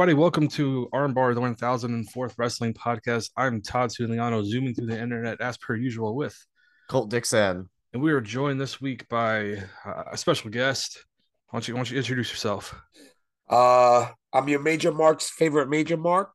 [0.00, 3.28] Everybody, welcome to Armbar, the 1004th Wrestling Podcast.
[3.36, 6.34] I'm Todd Suliano, zooming through the internet as per usual with,
[6.88, 7.68] Colt Dixon.
[7.92, 11.04] and we are joined this week by uh, a special guest.
[11.50, 12.74] Why don't you, why don't you introduce yourself?
[13.46, 16.30] Uh, I'm your Major Mark's favorite Major Mark,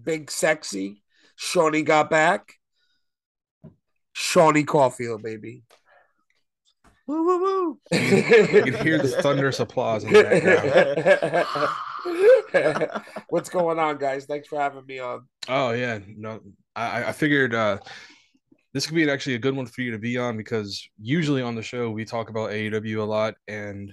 [0.00, 1.02] Big Sexy.
[1.34, 2.52] Shawnee got back.
[4.12, 5.64] Shawnee Caulfield, baby.
[7.08, 7.80] Woo woo woo.
[7.90, 11.68] You can hear the thunderous applause in the background.
[13.28, 14.24] What's going on, guys?
[14.26, 15.22] Thanks for having me on.
[15.48, 16.40] Oh yeah, no,
[16.76, 17.78] I, I figured uh,
[18.72, 21.54] this could be actually a good one for you to be on because usually on
[21.54, 23.92] the show we talk about AEW a lot, and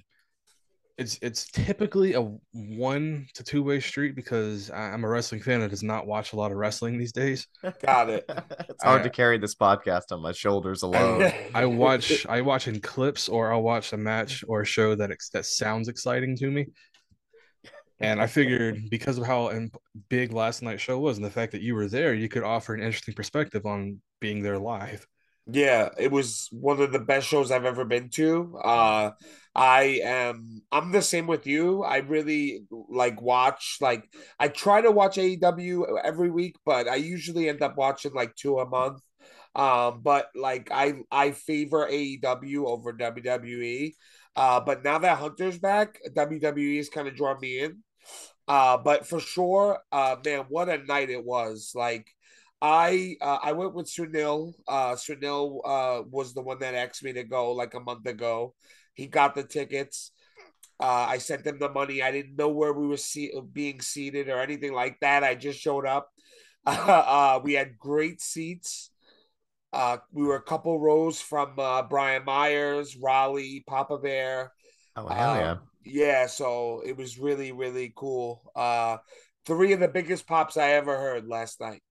[0.98, 2.22] it's it's typically a
[2.54, 6.32] one to two way street because I- I'm a wrestling fan that does not watch
[6.32, 7.48] a lot of wrestling these days.
[7.82, 8.24] Got it.
[8.70, 11.32] it's hard I- to carry this podcast on my shoulders alone.
[11.54, 15.12] I watch I watch in clips or I'll watch a match or a show that
[15.12, 16.68] ex- that sounds exciting to me.
[18.00, 19.52] And I figured because of how
[20.10, 22.74] big last night's show was and the fact that you were there, you could offer
[22.74, 25.08] an interesting perspective on being there live.
[25.48, 28.58] Yeah, it was one of the best shows I've ever been to.
[28.64, 29.12] Uh
[29.54, 31.84] I am I'm the same with you.
[31.84, 34.04] I really like watch like
[34.40, 38.58] I try to watch AEW every week, but I usually end up watching like two
[38.60, 39.02] a month.
[39.56, 43.96] Um but like I I favor AEW over WWE.
[44.36, 47.84] Uh but now that Hunter's back, WWE is kind of drawn me in.
[48.48, 51.72] Uh but for sure, uh man, what a night it was.
[51.76, 52.08] Like
[52.62, 54.54] I uh, I went with Sunil.
[54.68, 58.56] Uh, Sunil uh, was the one that asked me to go like a month ago.
[58.94, 60.12] He got the tickets.
[60.80, 62.02] Uh, I sent him the money.
[62.02, 65.24] I didn't know where we were see- being seated or anything like that.
[65.24, 66.10] I just showed up.
[66.68, 68.90] Uh, we had great seats.
[69.72, 74.52] Uh, we were a couple rows from uh, Brian Myers, Raleigh, Papa Bear.
[74.96, 75.52] Oh hell yeah.
[75.52, 78.52] Um, yeah, so it was really, really cool.
[78.56, 78.98] Uh,
[79.46, 81.82] three of the biggest pops I ever heard last night.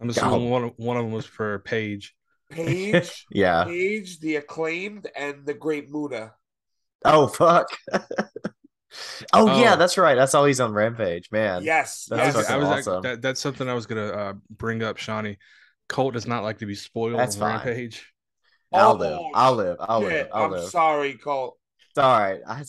[0.00, 0.50] I'm assuming Oh.
[0.50, 2.14] one of, one of them was for Paige.
[2.50, 3.64] Paige, Yeah.
[3.64, 6.32] Paige, the acclaimed, and the great Muta.
[7.04, 7.68] Oh fuck.
[9.32, 9.76] oh, yeah, Oh.
[9.76, 10.14] that's right.
[10.14, 11.62] That's all he's on Rampage, man.
[11.62, 12.50] Yes, That's yes.
[12.50, 13.02] I was ac- awesome.
[13.02, 15.38] that, that's something I was gonna uh, bring up, Shawnee.
[15.88, 17.66] Colt does not like to be spoiled That's on fine.
[17.66, 18.12] Rampage.
[18.72, 19.20] I'll Oh, live.
[19.34, 19.76] I'll live.
[19.80, 20.28] I'll live.
[20.32, 20.68] I'll I'm live.
[20.70, 21.58] sorry, Colt.
[21.94, 22.40] It's all right.
[22.44, 22.64] I, I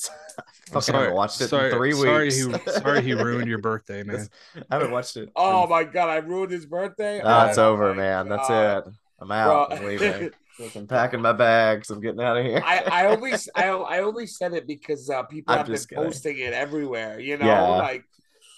[0.68, 1.00] fucking sorry.
[1.00, 2.36] haven't watched it sorry, in three sorry weeks.
[2.38, 4.28] He, sorry he ruined your birthday, man.
[4.70, 5.30] I haven't watched it.
[5.36, 7.24] Oh in- my god, I ruined his birthday.
[7.24, 8.30] Nah, it's Oh over, my man.
[8.30, 8.94] That's it.
[9.20, 9.70] I'm out.
[9.70, 9.78] Bro.
[9.80, 10.30] I'm leaving.
[10.76, 11.90] I'm packing my bags.
[11.90, 12.62] I'm getting out of here.
[12.64, 16.04] I, I only I, I only said it because uh, people I'm have been kidding.
[16.04, 17.20] posting it everywhere.
[17.20, 17.62] You know, Yeah.
[17.64, 18.06] like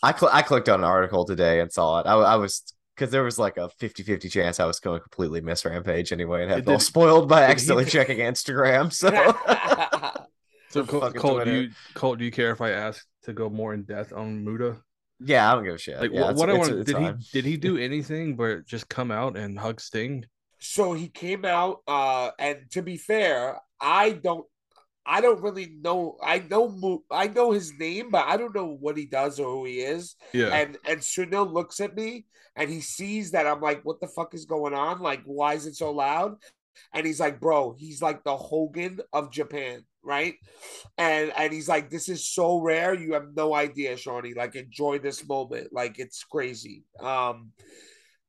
[0.03, 2.05] I cl- I clicked on an article today and saw it.
[2.07, 2.61] I, I was
[2.95, 6.41] because there was like a 50-50 chance I was going to completely miss Rampage anyway
[6.41, 8.91] and have Did- it all spoiled by accidentally checking Instagram.
[8.91, 9.09] So
[10.69, 13.49] So Colt, Fucking Colt, do you Colt, do you care if I ask to go
[13.49, 14.77] more in depth on Muta?
[15.19, 15.99] yeah, I don't give a shit.
[15.99, 18.87] Like yeah, what, what I want it's did he did he do anything but just
[18.89, 20.25] come out and hug Sting?
[20.59, 24.43] so he came out uh and to be fair i don't
[25.05, 28.75] i don't really know i know Mu- i know his name but i don't know
[28.79, 30.47] what he does or who he is Yeah.
[30.47, 34.33] and and Sunil looks at me and he sees that i'm like what the fuck
[34.33, 36.37] is going on like why is it so loud
[36.91, 40.35] and he's like bro he's like the hogan of japan right
[40.97, 44.97] and and he's like this is so rare you have no idea shawnee like enjoy
[44.97, 47.51] this moment like it's crazy um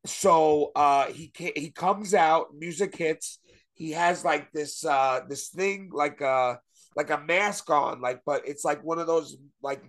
[0.04, 3.38] so uh he he comes out music hits
[3.74, 6.56] he has like this uh this thing like uh
[6.96, 9.82] like a mask on like but it's like one of those like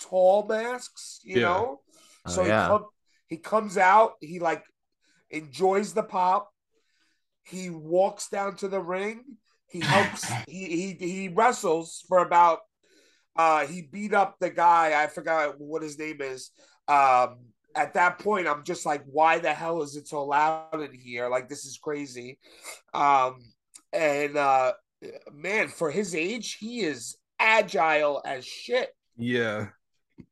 [0.00, 1.48] tall masks you Yeah.
[1.48, 1.80] know
[2.26, 2.78] Oh, so yeah.
[3.28, 4.64] he he comes out he like
[5.30, 6.50] enjoys the pop
[7.44, 9.24] he walks down to the ring
[9.70, 12.60] he helps he he he wrestles for about
[13.36, 16.50] uh he beat up the guy i forgot what his name is.
[16.88, 17.38] Um
[17.76, 21.28] at that point i'm just like why the hell is it so loud in here?
[21.28, 22.38] Like this is crazy.
[22.94, 23.38] Um
[23.92, 24.72] and uh
[25.32, 28.90] man for his age he is agile as shit.
[29.16, 29.68] Yeah.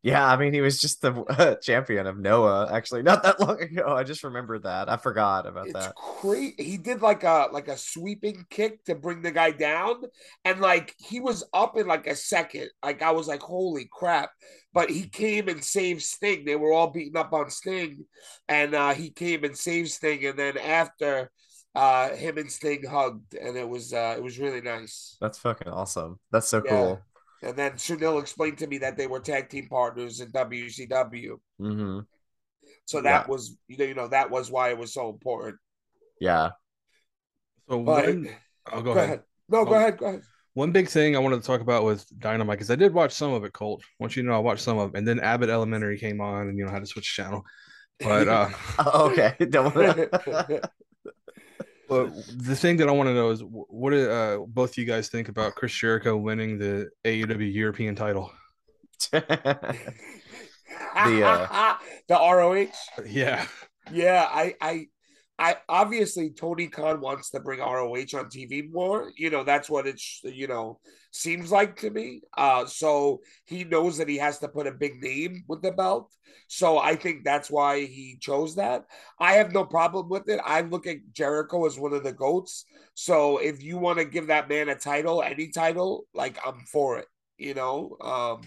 [0.02, 3.60] Yeah, I mean, he was just the uh, champion of Noah actually not that long
[3.60, 3.94] ago.
[3.94, 4.88] I just remembered that.
[4.88, 5.96] I forgot about It's that.
[6.20, 6.54] crazy.
[6.62, 10.02] He did like a like a sweeping kick to bring the guy down,
[10.44, 12.70] and like he was up in like a second.
[12.84, 14.30] Like I was like, holy crap!
[14.72, 16.44] But he came and saved Sting.
[16.44, 18.04] They were all beating up on Sting,
[18.48, 20.24] and uh, he came and saved Sting.
[20.24, 21.32] And then after,
[21.74, 25.18] uh, him and Sting hugged, and it was uh, it was really nice.
[25.20, 26.18] That's fucking awesome.
[26.30, 26.62] That's so Yeah.
[26.62, 27.06] cool.
[27.42, 31.40] And then Sunil explained to me that they were tag team partners in WCW.
[31.58, 32.00] hmm
[32.86, 33.26] So that Yeah.
[33.28, 35.56] was you know you know that was why it was so important.
[36.20, 36.50] Yeah.
[37.68, 38.28] So But one,
[38.72, 39.04] oh, go, go ahead.
[39.04, 39.22] ahead.
[39.48, 39.74] No, go Oh.
[39.74, 39.98] ahead.
[39.98, 40.22] Go ahead.
[40.54, 43.32] One big thing I wanted to talk about with Dynamite because I did watch some
[43.34, 43.82] of it, Colt.
[43.98, 46.48] Once you to know I watched some of it, and then Abbott Elementary came on,
[46.48, 47.44] and you know I had to switch channel.
[48.02, 48.48] But uh,
[48.94, 49.36] okay.
[51.88, 54.78] Don't but the thing that I want to know is what do uh, both of
[54.78, 58.32] you guys think about Chris Jericho winning the AEW European title?
[60.94, 61.76] The, uh,
[62.08, 62.68] the ROH.
[63.06, 63.46] Yeah,
[63.92, 64.86] Yeah, I, I,
[65.38, 69.12] I obviously Tony Khan wants to bring ROH on TV more.
[69.16, 70.80] You know, that's what it's you know
[71.10, 72.22] seems like to me.
[72.36, 76.12] Uh, so he knows that he has to put a big name with the belt.
[76.48, 78.84] So I think that's why he chose that.
[79.18, 80.40] I have no problem with it.
[80.44, 82.64] I look at Jericho as one of the goats.
[82.94, 86.98] So if you want to give that man a title, any title, like I'm for
[86.98, 87.06] it.
[87.38, 88.42] You know, um,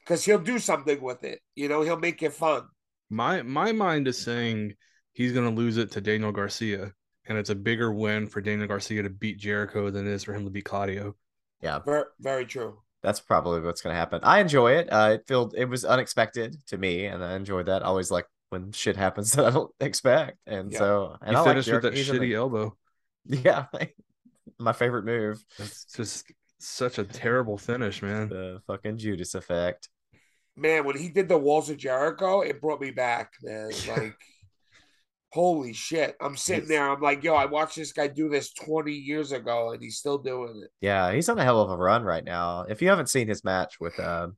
[0.00, 1.40] because he'll do something with it.
[1.54, 2.62] You know, he'll make it fun.
[3.10, 4.74] my my mind is saying
[5.12, 6.92] he's gonna lose it to Daniel Garcia,
[7.26, 10.34] and it's a bigger win for Daniel Garcia to beat Jericho than it is for
[10.34, 11.14] him to beat Claudio.
[11.60, 12.78] yeah, Very, very true.
[13.02, 14.20] that's probably what's gonna happen.
[14.22, 14.88] I enjoy it.
[14.92, 17.82] Uh, it felt it was unexpected to me, and I enjoyed that.
[17.82, 20.78] I always like when shit happens that I don't expect, and Yeah.
[20.78, 22.76] so and he I like finished with that He's shitty the- elbow.
[23.26, 23.66] yeah,
[24.58, 26.26] my favorite move, That's just
[26.58, 28.28] such a terrible finish, man.
[28.28, 29.88] the fucking Judas effect.
[30.56, 33.70] man, when he did the walls of Jericho, it brought me back, man.
[33.88, 34.16] Like,
[35.32, 36.14] holy shit.
[36.20, 39.72] I'm sitting there, I'm like, yo, I watched this guy do this 20 years ago
[39.72, 40.70] and he's still doing it.
[40.80, 42.66] Yeah, he's on a hell of a run right now.
[42.68, 44.28] If you haven't seen his match with uh,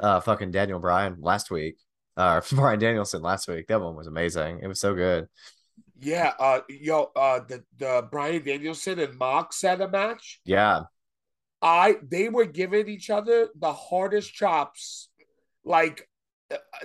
[0.00, 1.76] uh fucking Daniel Bryan last week,
[2.16, 4.60] uh Brian Danielson last week, that one was amazing.
[4.62, 5.26] It was so good.
[6.00, 10.40] Yeah, uh yo, uh the, the Brian Danielson and Mox had a match.
[10.44, 10.84] Yeah,
[11.60, 15.10] I they were giving each other the hardest chops.
[15.64, 16.07] Like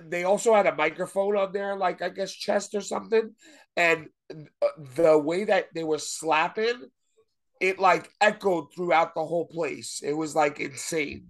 [0.01, 3.33] they also had a microphone on there, like I guess chest or something,
[3.77, 6.83] and uh, the way that they were slapping,
[7.59, 10.01] it like echoed throughout the whole place.
[10.03, 11.27] It was like insane.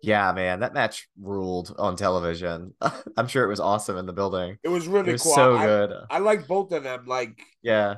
[0.00, 2.74] yeah, man, that match ruled on television.
[3.16, 4.58] I'm sure it was awesome in the building.
[4.62, 5.32] It was really It was cool.
[5.34, 5.92] so I, good.
[6.10, 7.06] I like both of them.
[7.06, 7.96] Like Yeah,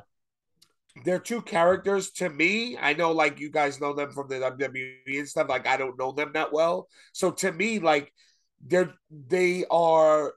[1.05, 2.76] they're two characters to me.
[2.78, 5.49] I know like you guys know them from the WWE and stuff.
[5.49, 6.88] Like I don't know them that well.
[7.12, 8.12] So to me, like
[8.67, 10.33] they're they are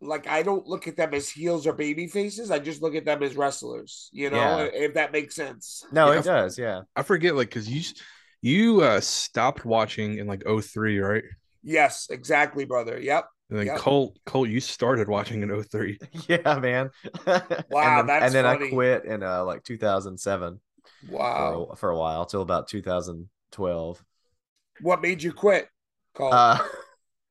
[0.00, 2.50] like I don't look at them as heels or baby faces.
[2.50, 4.70] I just look at them as wrestlers, you know, Yeah.
[4.86, 5.84] if that makes sense.
[5.92, 6.18] no, Yeah.
[6.20, 6.58] it does.
[6.58, 7.82] Yeah, I forget, like, cause you
[8.42, 11.24] you uh stopped watching in like 03, right?
[11.62, 12.98] Yes, exactly, brother.
[13.00, 13.26] Yep.
[13.50, 13.78] And then Yep.
[13.78, 15.98] Colt, Colt, you started watching in 03.
[16.28, 16.90] yeah, man.
[17.26, 18.66] Wow, and then, that's and then funny.
[18.68, 20.60] I quit in uh like 2007
[21.08, 21.66] Wow.
[21.68, 24.04] for, a, for a while till about 2012.
[24.80, 25.68] What made you quit?
[26.14, 26.32] Cole?
[26.32, 26.58] Uh,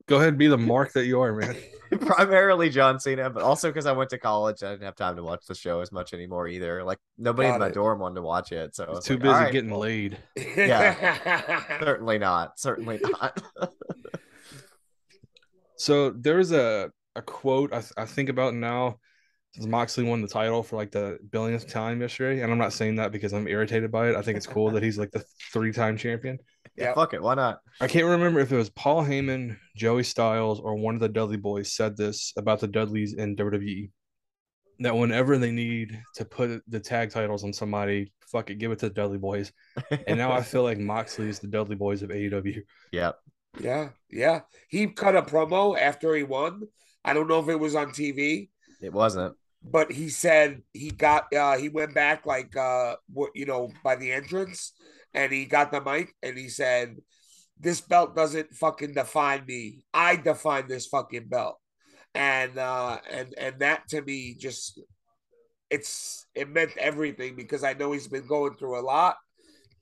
[0.07, 1.55] Go ahead and be the mark that you are, man.
[2.01, 5.23] primarily John Cena, but also because I went to college, I didn't have time to
[5.23, 6.83] watch the show as much anymore either.
[6.83, 7.73] Like nobody Got in my it.
[7.73, 9.79] dorm wanted to watch it, so I was Too like, busy "All right, getting well,
[9.81, 10.17] laid.
[11.79, 12.59] Certainly not.
[12.59, 13.41] Certainly not.
[15.77, 18.99] So there's a a quote I, th- I think about now.
[19.57, 22.97] Since Moxley won the title for like the billionth time yesterday, and I'm not saying
[22.97, 24.15] that because I'm irritated by it.
[24.15, 26.37] I think it's cool that he's like the three time champion.
[26.75, 27.23] yeah, fuck it.
[27.23, 27.61] Why not?
[27.81, 31.37] I can't remember if it was Paul Heyman, Joey Styles, or one of the Dudley
[31.37, 33.89] boys said this about the Dudleys in WWE.
[34.81, 38.77] That whenever they need to put the tag titles on somebody, fuck it, give it
[38.79, 39.51] to the Dudley boys.
[40.07, 42.61] And now I feel like Moxley is the Dudley boys of AEW.
[42.91, 43.17] yep.
[43.59, 44.41] yeah, yeah.
[44.67, 46.61] He cut a promo after he won.
[47.03, 48.49] I don't know if it was on TV.
[48.83, 49.35] It wasn't.
[49.63, 53.95] But he said he got uh he went back like uh what you know by
[53.95, 54.73] the entrance
[55.13, 56.95] and he got the mic and he said
[57.59, 59.83] this belt doesn't fucking define me.
[59.91, 61.57] I define this fucking belt.
[62.13, 64.79] And uh and and that to me just
[65.69, 69.17] it's it meant everything because i know he's been going through a lot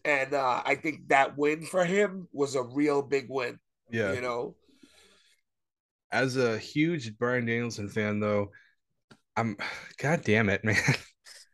[0.03, 3.59] and uh i think that win for him was a real big win
[3.91, 4.13] Yeah.
[4.13, 4.55] you know?
[6.11, 8.51] As a huge Brian Danielson fan, though,
[9.37, 9.57] I'm
[9.97, 10.77] god damn it, man.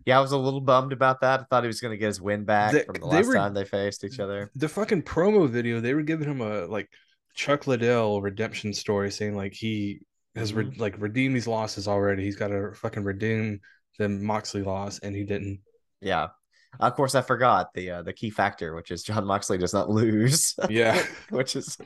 [0.04, 1.42] Yeah, I was a little bummed about that.
[1.42, 3.36] I thought he was going to get his win back They- from the last were-
[3.36, 4.50] time they faced each other.
[4.56, 6.90] the fucking promo video, they were giving him a like
[7.36, 10.00] Chuck Liddell redemption story saying like he
[10.36, 10.82] has re- mm-hmm.
[10.82, 12.24] like redeemed these losses already.
[12.24, 13.60] He's got to fucking redeem
[14.00, 15.60] the Moxley loss, and he didn't.
[16.02, 16.30] Yeah.
[16.80, 19.90] Of course, I forgot the uh, the key factor, which is Jon Moxley does not
[19.90, 20.56] lose.
[20.70, 21.04] Yeah.
[21.30, 21.78] which is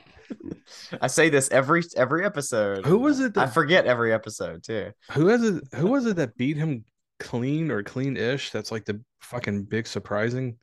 [1.00, 2.86] I say this every every episode.
[2.86, 4.92] Who was it That, I forget every episode too.
[5.12, 5.64] Who was it?
[5.74, 6.84] Who was it that beat him
[7.18, 8.50] clean or clean-ish?
[8.50, 10.56] That's like the fucking big surprising.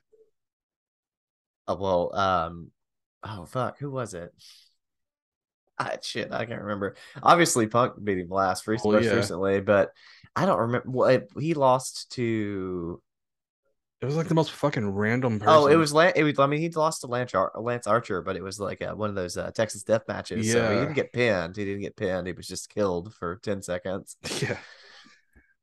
[1.67, 2.71] Oh, well, um,
[3.23, 4.33] oh fuck, who was it?
[5.79, 6.95] Ah, shit, I can't remember.
[7.21, 9.11] Obviously, Punk beat him last rec- Oh, yeah.
[9.11, 9.91] recently, but
[10.35, 10.89] I don't remember.
[10.89, 13.01] What he lost to?
[14.03, 15.53] It was like the most fucking random person.
[15.55, 16.12] Oh, it was Lance.
[16.17, 16.38] It was.
[16.38, 19.07] I mean, he lost to Lance, Ar- Lance Archer, but it was like uh one
[19.10, 20.51] of those uh, Texas death matches.
[20.51, 21.55] So he didn't get pinned.
[21.55, 22.27] He didn't get pinned.
[22.27, 24.17] He was just killed for ten seconds.
[24.41, 24.57] yeah.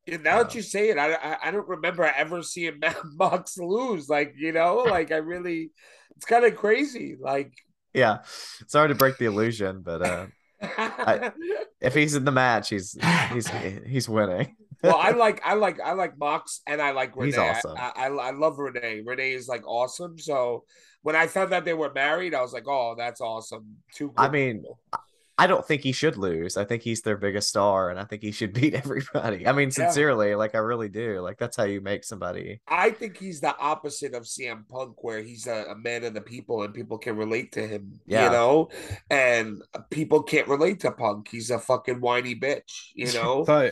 [0.07, 2.81] Yeah, now that Uh, you say it, I, I I don't remember ever seeing
[3.13, 4.09] Mox lose.
[4.09, 5.69] Like you know, like I really,
[6.15, 7.17] it's kind of crazy.
[7.21, 7.53] Like,
[7.93, 8.23] Yeah,
[8.67, 10.25] sorry to break the illusion, but uh,
[11.79, 12.97] if he's in the match, he's
[13.31, 13.47] he's
[13.85, 14.55] he's winning.
[14.83, 17.27] Well, I like I like I like Mox and I like Renee.
[17.27, 17.75] He's awesome.
[17.77, 19.01] I, I I love Renee.
[19.05, 20.17] Renee is like awesome.
[20.19, 20.63] So
[21.03, 23.77] when I found out they were married, I was like, oh, that's awesome.
[23.93, 24.13] Two.
[24.17, 24.77] I mean, people.
[25.37, 26.55] I don't think he should lose.
[26.55, 29.47] I think he's their biggest star, and I think he should beat everybody.
[29.47, 29.85] I mean, Yeah.
[29.87, 31.19] sincerely, like I really do.
[31.21, 32.61] Like that's how you make somebody.
[32.67, 36.21] I think he's the opposite of CM Punk, where he's a, a man of the
[36.21, 37.99] people and people can relate to him.
[38.05, 38.25] Yeah.
[38.25, 38.69] You know,
[39.09, 41.29] and people can't relate to Punk.
[41.31, 42.89] He's a fucking whiny bitch.
[42.93, 43.43] You know.
[43.43, 43.71] thought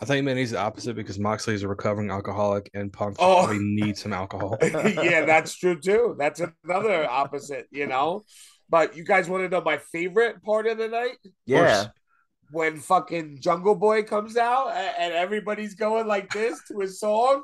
[0.00, 3.16] I think you meant he's the opposite because Moxley is a recovering alcoholic and Punk
[3.18, 3.44] Oh.
[3.44, 4.56] probably needs some alcohol.
[4.62, 6.16] yeah, that's true too.
[6.18, 8.24] That's another opposite, you know.
[8.68, 11.16] But you guys want to know my favorite part of the night?
[11.44, 11.88] Yeah,
[12.50, 17.42] When fucking Jungle Boy comes out and everybody's going like this to his song.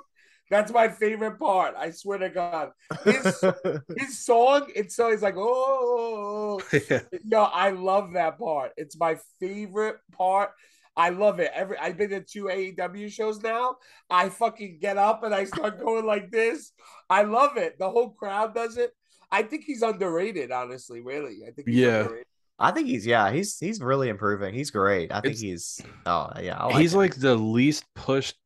[0.48, 1.74] That's my favorite part.
[1.76, 2.70] I swear to God.
[3.04, 3.44] His
[3.98, 7.00] his song, it's so he's like, oh, oh, oh, oh yeah.
[7.24, 8.70] yo, I love that part.
[8.76, 10.50] It's my favorite part.
[10.96, 11.50] I love it.
[11.54, 13.76] Every I've been to two AEW shows now.
[14.08, 16.72] I fucking get up and I start going like this.
[17.10, 17.78] I love it.
[17.78, 18.92] The whole crowd does it.
[19.30, 21.00] I think he's underrated, honestly.
[21.00, 21.68] Really, I think.
[21.68, 22.00] He's Yeah.
[22.00, 22.26] underrated.
[22.58, 24.54] I think he's yeah he's he's really improving.
[24.54, 25.12] He's great.
[25.12, 26.56] I think It's- he's oh yeah.
[26.64, 26.98] I he's him.
[27.00, 28.36] like the least pushed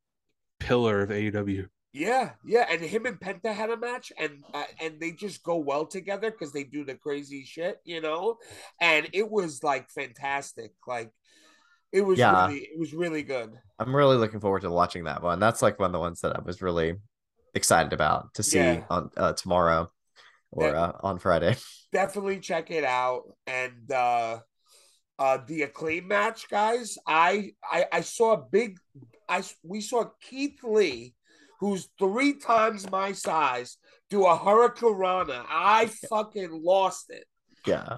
[0.59, 1.69] pillar of AEW.
[1.93, 5.57] Yeah, yeah, and him and Penta had a match, and uh, and they just go
[5.57, 8.39] well together because they do the crazy shit, you know.
[8.81, 10.73] And it was like fantastic.
[10.87, 11.11] Like
[11.93, 12.47] it was Yeah.
[12.47, 13.53] really, it was really good.
[13.79, 15.41] I'm really looking forward to watching that one.
[15.41, 16.97] That's like one of the ones that I was really
[17.55, 18.85] excited about to see Yeah.
[18.91, 19.91] on uh, tomorrow
[20.53, 20.81] or Yeah.
[20.83, 21.57] uh, on Friday.
[21.93, 24.39] definitely check it out and uh
[25.19, 28.79] uh the acclaim match guys i i i saw a big
[29.29, 31.17] i we saw keith lee
[31.59, 33.77] who's three times my size
[34.09, 37.25] do a hurricanrana i fucking lost it
[37.67, 37.97] Yeah,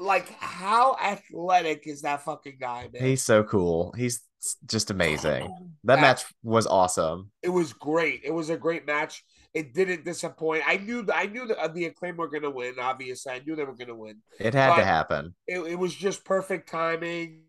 [0.00, 3.92] like how athletic is that fucking guy man he's so cool.
[3.96, 4.22] He's
[4.66, 5.46] just amazing.
[5.84, 7.30] That That- match was awesome.
[7.42, 8.20] it was great.
[8.24, 9.24] It was a great match.
[9.54, 10.62] It didn't disappoint.
[10.66, 12.74] I knew I knew that uh, the acclaim were gonna win.
[12.78, 14.18] Obviously, I knew they were gonna win.
[14.38, 15.34] It had to happen.
[15.46, 17.42] it, it was just perfect timing.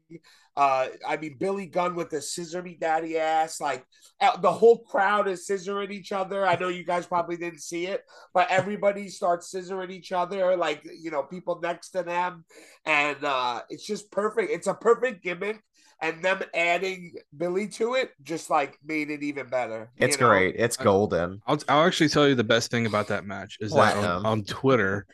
[0.55, 3.85] Uh, I mean, Billy Gunn with the scissor me daddy ass, like
[4.19, 6.45] uh, the whole crowd is scissoring each other.
[6.45, 10.85] I know you guys probably didn't see it, but everybody starts scissoring each other, like
[10.99, 12.43] you know, people next to them,
[12.85, 14.51] and uh, it's just perfect.
[14.51, 15.63] It's a perfect gimmick,
[16.01, 19.91] and them adding Billy to it just like made it even better.
[19.97, 20.27] It's know?
[20.27, 20.55] great.
[20.57, 21.41] It's golden.
[21.47, 24.43] I'll I'll actually tell you the best thing about that match is that on, on
[24.43, 25.05] Twitter,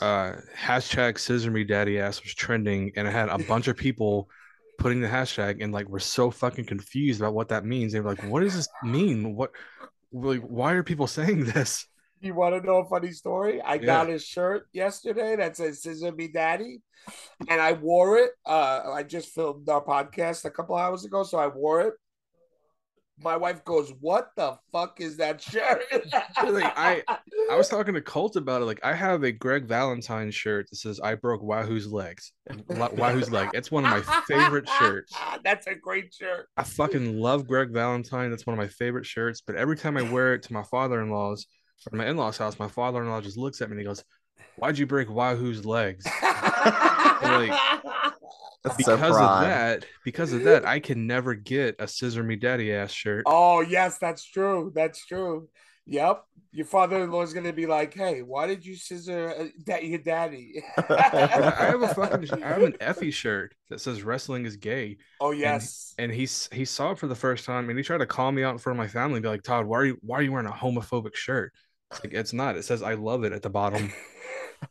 [0.00, 4.28] uh hashtag scissor me daddy ass was trending and it had a bunch of people
[4.78, 7.92] putting the hashtag and like we're so fucking confused about what that means.
[7.92, 9.34] They were like, what does this mean?
[9.34, 9.52] What
[10.12, 11.86] like why are people saying this?
[12.20, 13.60] You want to know a funny story?
[13.60, 13.84] I Yeah.
[13.86, 16.80] got a shirt yesterday that says "Scissor Me Daddy,"
[17.48, 18.30] and I wore it.
[18.44, 21.94] Uh, I just filmed our podcast a couple hours ago, so I wore it.
[23.22, 25.82] My wife goes, "What the fuck is that shirt?"
[26.44, 27.02] Like, I-
[27.50, 28.66] I was talking to Colt about it.
[28.66, 32.32] Like, I have a Greg Valentine shirt that says "I broke Wahoo's legs."
[32.68, 33.50] Wahoo's leg.
[33.54, 35.14] It's one of my favorite shirts.
[35.44, 36.48] That's a great shirt.
[36.56, 38.30] I fucking love Greg Valentine.
[38.30, 39.40] That's one of my favorite shirts.
[39.40, 41.46] But every time I wear it to my father-in-law's
[41.92, 44.04] or my in-laws' house, my father-in-law just looks at me and he goes,
[44.56, 46.04] "Why'd you break Wahoo's legs?"
[48.64, 52.36] That's so Because of that, because of that, I can never get a scissor me
[52.36, 53.24] daddy ass shirt.
[53.26, 54.72] oh yes, that's true.
[54.74, 55.48] That's true.
[55.88, 56.24] Yep.
[56.50, 60.60] Your father-in-law is gonna be like, "Hey, why did you scissor uh, that your daddy?"
[60.76, 64.96] I I have a fucking I have an Effy shirt that says wrestling is gay.
[65.20, 65.94] oh yes.
[65.98, 68.42] and he's he saw it for the first time and he tried to call me
[68.42, 70.22] out in front of my family and be like todd why are you why are
[70.22, 71.52] you wearing a homophobic shirt
[71.92, 73.92] it's like it's not it says i love it at the bottom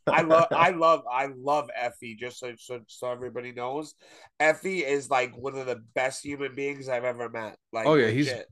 [0.07, 2.17] I love, I love, I love Effy.
[2.17, 3.95] Just so, so so everybody knows,
[4.41, 7.57] Effy is like one of the best human beings I've ever met.
[7.73, 8.47] Like, Oh, yeah, he's- legit.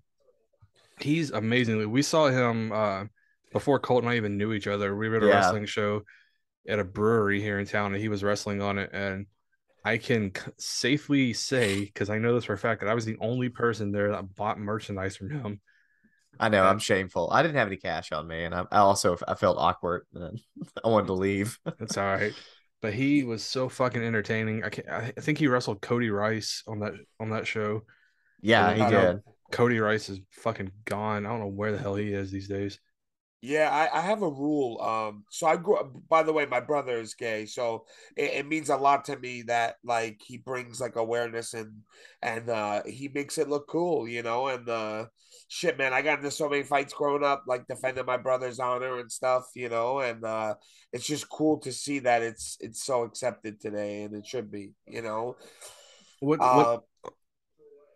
[0.99, 1.87] He's amazingly.
[1.87, 3.05] We saw him uh,
[3.51, 4.95] before Colt and I even knew each other.
[4.95, 5.35] We were at a Yeah.
[5.35, 6.03] wrestling show
[6.67, 8.91] at a brewery here in town, and he was wrestling on it.
[8.93, 9.25] And
[9.83, 13.05] I can c- safely say, because I know this for a fact, that I was
[13.05, 15.61] the only person there that bought merchandise from him.
[16.39, 16.63] I know.
[16.63, 17.29] I'm shameful.
[17.31, 20.05] I didn't have any cash on me, and I, I also I felt awkward.
[20.13, 20.39] And
[20.83, 21.59] I wanted to leave.
[21.79, 22.33] That's all right.
[22.81, 24.65] But he was so fucking entertaining.
[24.65, 27.83] I can't, I think he wrestled Cody Rice on that on that show.
[28.41, 29.21] Yeah, he did.
[29.53, 31.25] Cody Rice is fucking gone.
[31.25, 32.81] I don't know where the hell he is these days.
[33.45, 34.79] Yeah, I, I have a rule.
[34.79, 37.83] Um, so I grew up, by the way, my brother is gay, so
[38.15, 41.73] it, it means a lot to me that like he brings like awareness and
[42.21, 45.07] and uh he makes it look cool, you know, and uh
[45.49, 48.99] shit, man, I got into so many fights growing up, like defending my brother's honor
[48.99, 50.55] and stuff, you know, and uh
[50.93, 54.71] it's just cool to see that it's it's so accepted today and it should be,
[54.87, 55.35] you know.
[56.21, 56.83] What, Uh, what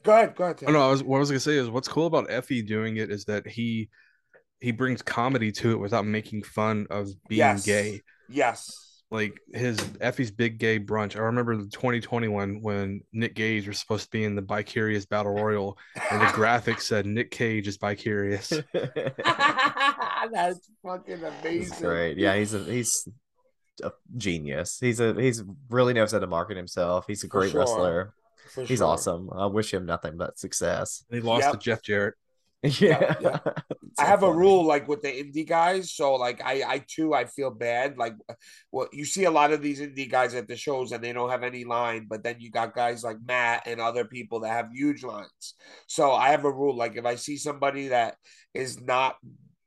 [0.04, 0.58] go ahead, go ahead.
[0.68, 2.98] Oh no, I was, what I was gonna say is what's cool about Effy doing
[2.98, 3.88] it is that he
[4.59, 7.65] he brings comedy to it without making fun of being Yes.
[7.65, 8.01] gay.
[8.29, 8.83] Yes.
[9.09, 11.15] Like his Effy's big gay brunch.
[11.15, 15.31] I remember the 2021 when Nick Gage was supposed to be in the Bicurious Battle
[15.33, 15.77] Royal,
[16.11, 18.51] and the graphic said Nick Cage is Bicurious.
[20.33, 21.87] That's fucking He's amazing.
[21.87, 22.17] great.
[22.17, 23.07] Yeah, he's a he's
[23.83, 24.77] a genius.
[24.79, 27.05] He's a he's really knows how to market himself.
[27.07, 27.61] He's a great sure.
[27.61, 28.13] wrestler.
[28.53, 28.87] For He's sure.
[28.87, 29.29] awesome.
[29.33, 31.03] I wish him nothing but success.
[31.09, 31.51] And he lost Yep.
[31.53, 32.15] to Jeff Jarrett.
[32.63, 33.15] Yeah.
[33.21, 33.37] yeah.
[33.45, 37.13] It's I have a rule like with the indie guys, so like I I too
[37.16, 37.98] I feel bad.
[37.98, 38.13] Like
[38.72, 41.32] well, you see a lot of these indie guys at the shows and they don't
[41.32, 44.70] have any line, but then you got guys like Matt and other people that have
[44.72, 45.56] huge lines.
[45.88, 48.18] So I have a rule like if I see somebody that
[48.54, 49.16] is not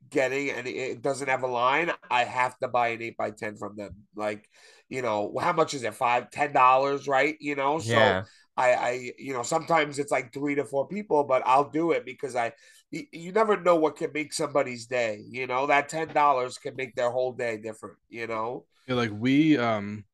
[0.09, 3.55] getting and it doesn't have a line, I have to buy an eight by ten
[3.55, 3.95] from them.
[4.15, 4.47] Like,
[4.89, 5.93] you know, how much is it?
[5.95, 7.35] Five, ten dollars, right?
[7.39, 8.23] You know, so Yeah.
[8.57, 12.05] I, I, you know, sometimes it's like three to four people, but I'll do it
[12.05, 12.51] because I,
[12.91, 15.23] you, never know what can make somebody's day.
[15.29, 17.97] You know, that ten dollars can make their whole day different.
[18.09, 20.05] You know, Yeah, like we um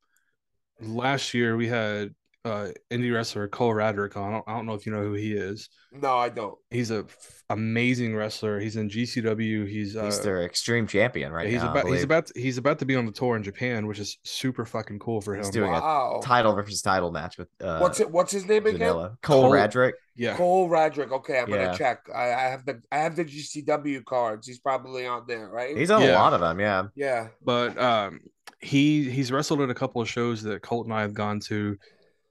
[0.82, 2.16] last year we had
[2.48, 4.30] uh indie wrestler Cole Radrick on.
[4.30, 5.70] I don't, I don't know if you know who he is.
[5.92, 6.58] no, I don't.
[6.72, 8.60] He's a f- amazing wrestler.
[8.60, 9.68] He's in GCW.
[9.68, 11.68] He's uh He's their extreme champion right he's now.
[11.70, 14.00] I about he's about to, he's about to be on the tour in Japan, which
[14.00, 15.42] is super fucking cool for him.
[15.44, 16.22] He's doing a Wow.
[16.24, 18.10] title versus title match with uh What's it?
[18.12, 18.92] What's his name again?
[18.94, 19.94] Cole, Cole- Radrick.
[20.16, 21.12] yeah, Cole Radrick.
[21.12, 21.66] Okay, I'm Yeah.
[21.66, 22.02] gonna check.
[22.14, 24.48] I, I have the I have the GCW cards.
[24.48, 25.76] He's probably on there, right?
[25.78, 26.12] He's on Yeah.
[26.14, 26.84] a lot of them, yeah.
[26.96, 27.28] yeah.
[27.44, 28.22] but um
[28.60, 31.78] he he's wrestled at a couple of shows that Colt and I have gone to,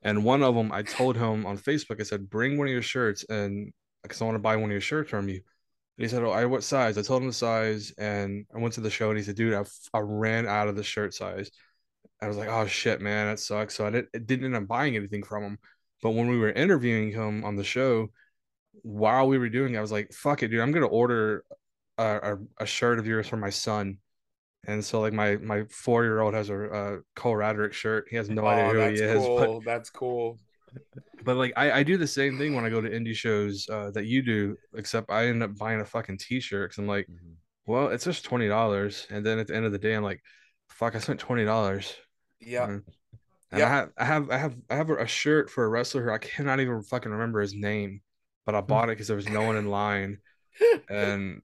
[0.07, 2.01] and one of them I told him on Facebook.
[2.01, 4.73] I said, "Bring one of your shirts, and because I want to buy one of
[4.73, 7.35] your shirts from you." And he said, "Oh, I what size?" I told him the
[7.35, 9.65] size, and I went to the show, and he said, "Dude, I,
[9.95, 11.51] I ran out of the shirt size."
[12.23, 14.97] I was like, "Oh shit, man, that sucks." So I didn't, didn't end up buying
[14.97, 15.59] anything from him.
[16.03, 18.11] But when we were interviewing him on the show,
[18.83, 21.45] while we were doing, it, I was like, "Fuck it, dude, I'm gonna order
[21.99, 23.99] a, a, a shirt of yours for my son."
[24.67, 28.07] And so, like my my four year old has a, a Cole Radrick shirt.
[28.11, 29.63] He has no idea oh, who that's he is, cool.
[29.65, 30.41] That's cool.
[30.95, 33.69] but but like I, I do the same thing when I go to indie shows
[33.71, 36.89] uh, that you do, except I end up buying a fucking t shirt because I'm
[36.89, 37.07] like,
[37.67, 40.23] well, it's just twenty dollars, and then at the end of the day, I'm like,
[40.69, 41.95] fuck, I spent twenty dollars.
[42.41, 42.65] Yeah.
[42.69, 42.83] And
[43.53, 43.63] Yep.
[43.63, 46.19] I have I have I have I have a shirt for a wrestler who I
[46.19, 48.01] cannot even fucking remember his name,
[48.45, 50.19] but I bought it because there was no one in line,
[50.91, 51.43] and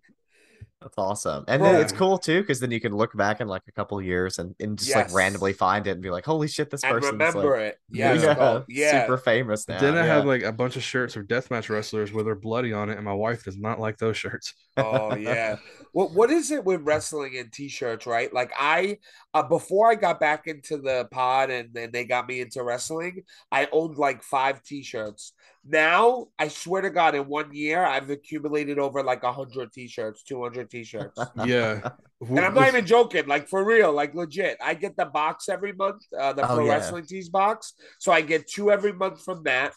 [0.83, 1.45] That's awesome.
[1.49, 1.73] And Bro.
[1.73, 4.39] then it's cool too, because then you can look back in like a couple years
[4.39, 7.13] and, and just like randomly find it and be like, holy shit, this And person's
[7.13, 7.79] remember like it.
[7.91, 8.23] Yes.
[8.23, 8.65] yeah, bro.
[8.69, 9.03] Yeah.
[9.03, 9.79] super famous now.
[9.81, 10.15] then I yeah.
[10.15, 13.05] have like a bunch of shirts of deathmatch wrestlers with their bloody on it, and
[13.05, 14.55] my wife does not like those shirts.
[14.77, 15.57] Oh yeah.
[15.93, 18.33] What what is it with wrestling and t-shirts, right?
[18.33, 18.97] Like I
[19.35, 23.25] uh, before I got back into the pod and then they got me into wrestling,
[23.51, 25.35] I owned like five t-shirts.
[25.65, 30.43] Now, I swear to God, in one year, I've accumulated over like hundred t-shirts, two
[30.43, 31.19] hundred t-shirts.
[31.45, 34.59] Yeah, And I'm not even joking, like for real, like legit.
[34.61, 36.73] I get the box every month, uh, the Oh, Pro yeah.
[36.73, 37.75] Wrestling Tees box.
[38.01, 39.73] So I get two every month from that.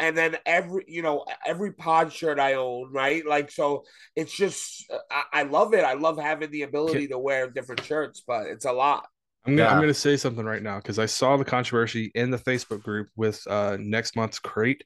[0.00, 3.24] And then every, you know, every pod shirt I own, right?
[3.26, 3.84] Like, so
[4.16, 5.84] it's just, I, I love it.
[5.84, 9.06] I love having the ability to wear different shirts, but it's a lot.
[9.46, 12.38] I'm gonna I'm gonna say something right now because I saw the controversy in the
[12.38, 14.84] Facebook group with uh next month's crate.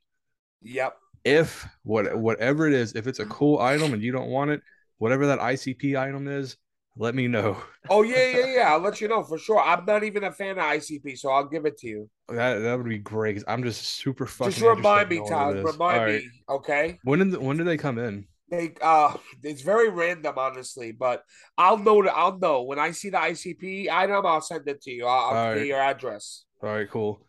[0.63, 0.97] Yep.
[1.25, 4.63] If what whatever it is, if it's a cool item and you don't want it,
[4.99, 6.57] whatever that ICP item is,
[6.97, 7.57] let me know.
[7.89, 8.73] Oh, yeah, yeah, yeah.
[8.73, 9.61] I'll let you know for sure.
[9.61, 12.11] I'm not even a fan of ICP, so I'll give it to you.
[12.29, 13.43] That that would be great.
[13.49, 14.53] I'm just super fucking.
[14.53, 15.57] just remind me, Todd.
[15.57, 16.99] Remind All me, okay?
[17.05, 18.27] When did when did they come in?
[18.51, 21.25] They uh it's very random, honestly, but
[21.57, 25.07] I'll know I'll know when I see the ICP item, I'll send it to you.
[25.07, 25.59] I'll, I'll Alright.
[25.59, 26.45] get your address.
[26.63, 27.27] All right, cool.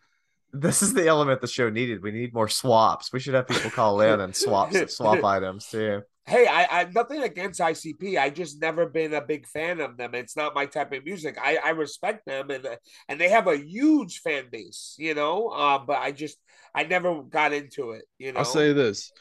[0.54, 2.04] This is the element the show needed.
[2.04, 3.12] We need more swaps.
[3.12, 6.04] We should have people call in and swap swap items too.
[6.26, 8.18] Hey, I, I nothing against ICP.
[8.18, 10.14] I just never been a big fan of them.
[10.16, 11.38] It's not my type of music.
[11.42, 12.68] I, I respect them and
[13.10, 15.50] and they have a huge fan base, you know.
[15.50, 16.38] Uh, but I just
[16.76, 18.06] I never got into it.
[18.20, 19.12] You know, I'll say this: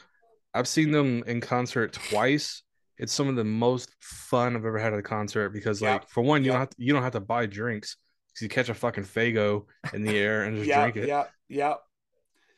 [0.53, 2.61] I've seen them in concert twice.
[2.99, 5.93] It's some of the most fun I've ever had at a concert because, Yeah.
[5.93, 6.53] like, for one, you Yeah.
[6.53, 8.02] don't have to, you don't have to buy drinks because
[8.41, 11.07] you catch a fucking Faygo in the air and just yeah, drink it.
[11.07, 11.75] yeah, yeah,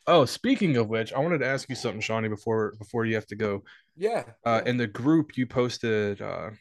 [0.08, 3.26] Oh, speaking of which, I wanted to ask you something, Shawnee, before before you have
[3.28, 3.64] to go.
[3.96, 4.24] yeah.
[4.46, 6.22] Uh, in the group, you posted.
[6.22, 6.52] Uh,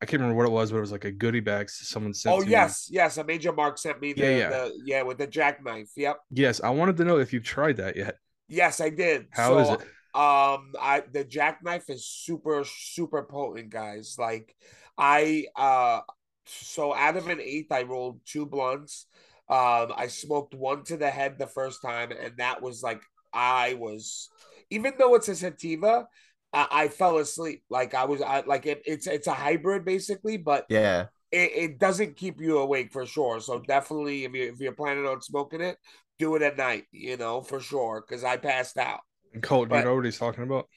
[0.00, 2.36] I can't remember what it was, but it was like a goodie bag someone sent.
[2.36, 2.52] Oh to you.
[2.52, 3.18] yes, yes.
[3.18, 4.48] A major mark sent me the Yeah, yeah, yeah.
[4.50, 5.90] The, yeah with the jackknife.
[5.96, 6.18] Yep.
[6.30, 8.16] Yes, I wanted to know if you've tried that yet.
[8.48, 9.26] Yes, I did.
[9.30, 9.80] How is So, it?
[10.14, 14.16] Um, I the jackknife is super super potent, guys.
[14.18, 14.54] Like
[14.96, 16.00] I uh,
[16.48, 19.06] so out of an eighth, I rolled two blunts.
[19.48, 23.74] Um, I smoked one to the head the first time, and that was like I
[23.74, 24.28] was,
[24.70, 26.06] even though it's a sativa,
[26.52, 27.62] I, I fell asleep.
[27.70, 28.82] Like I was, I like it.
[28.84, 31.06] It's it's a hybrid basically, but Yeah.
[31.30, 33.40] it, it doesn't keep you awake for sure.
[33.40, 35.78] So definitely, if you if you're planning on smoking it,
[36.18, 36.84] do it at night.
[36.92, 39.00] You know for sure, because I passed out.
[39.32, 40.68] And Colt, do you know what he's talking about?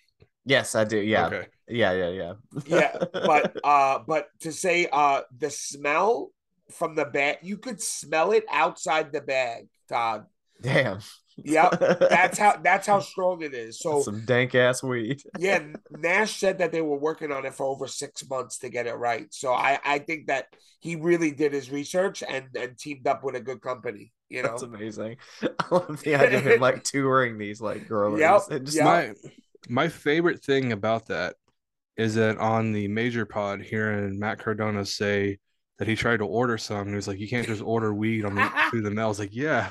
[0.45, 0.97] Yes, I do.
[0.97, 1.27] Yeah.
[1.27, 1.47] Okay.
[1.67, 1.93] Yeah.
[1.93, 2.09] Yeah.
[2.09, 2.33] Yeah.
[2.65, 6.31] yeah but uh but to say uh the smell
[6.69, 10.25] from the bag you could smell it outside the bag todd
[10.61, 10.99] damn.
[11.37, 15.21] yep that's how that's how strong it is so some dank ass weed.
[15.39, 18.87] yeah nash said that they were working on it for over six months to get
[18.87, 20.45] it right so i i think that
[20.79, 24.49] he really did his research and and teamed up with a good company you know
[24.49, 25.17] That's amazing.
[25.41, 28.21] I love the idea of him like touring these like growers.
[28.21, 28.85] Yep, and just yep.
[28.85, 29.13] My
[29.69, 31.35] my favorite thing about that
[31.97, 35.37] is that on the major pod hearing Matt Cardona say
[35.77, 38.25] that he tried to order some, and he was like, "You can't just order weed
[38.25, 39.69] on the through the mail." I was like, "Yeah."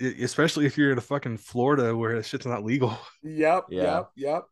[0.00, 2.96] E- Especially if you're in a fucking Florida where that shit's not legal.
[3.22, 3.82] Yep, Yeah.
[3.82, 4.42] yep, yep.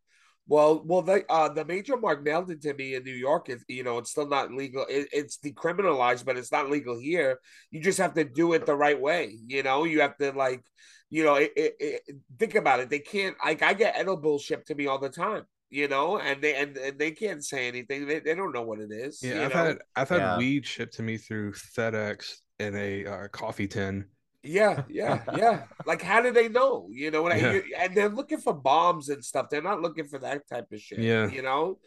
[0.47, 3.49] Well, well, the uh, the major mark mailed it to me in New York.
[3.49, 4.85] Is you know, it's still not legal.
[4.89, 7.39] It, it's decriminalized, but it's not legal here.
[7.71, 9.37] You just have to do it the right way.
[9.47, 10.65] You know, you have to like,
[11.11, 12.03] you know, it, it, it,
[12.39, 12.89] think about it.
[12.91, 15.45] They can't like I get edible shipped to me all the time.
[15.73, 18.07] You know, and they and, and they can't say anything.
[18.07, 19.23] They, they don't know what it is.
[19.23, 19.65] Yeah, you I've know?
[19.65, 20.39] had I've had Yeah.
[20.39, 24.07] weed shipped to me through FedEx in a uh, coffee tin.
[24.43, 25.65] Yeah, yeah, yeah.
[25.87, 26.89] Like, how do they know?
[26.91, 27.53] You know what I Yeah.
[27.53, 29.47] you- And they're looking for bombs and stuff.
[29.51, 30.99] They're not looking for that type of shit.
[30.99, 31.29] Yeah.
[31.29, 31.79] you know.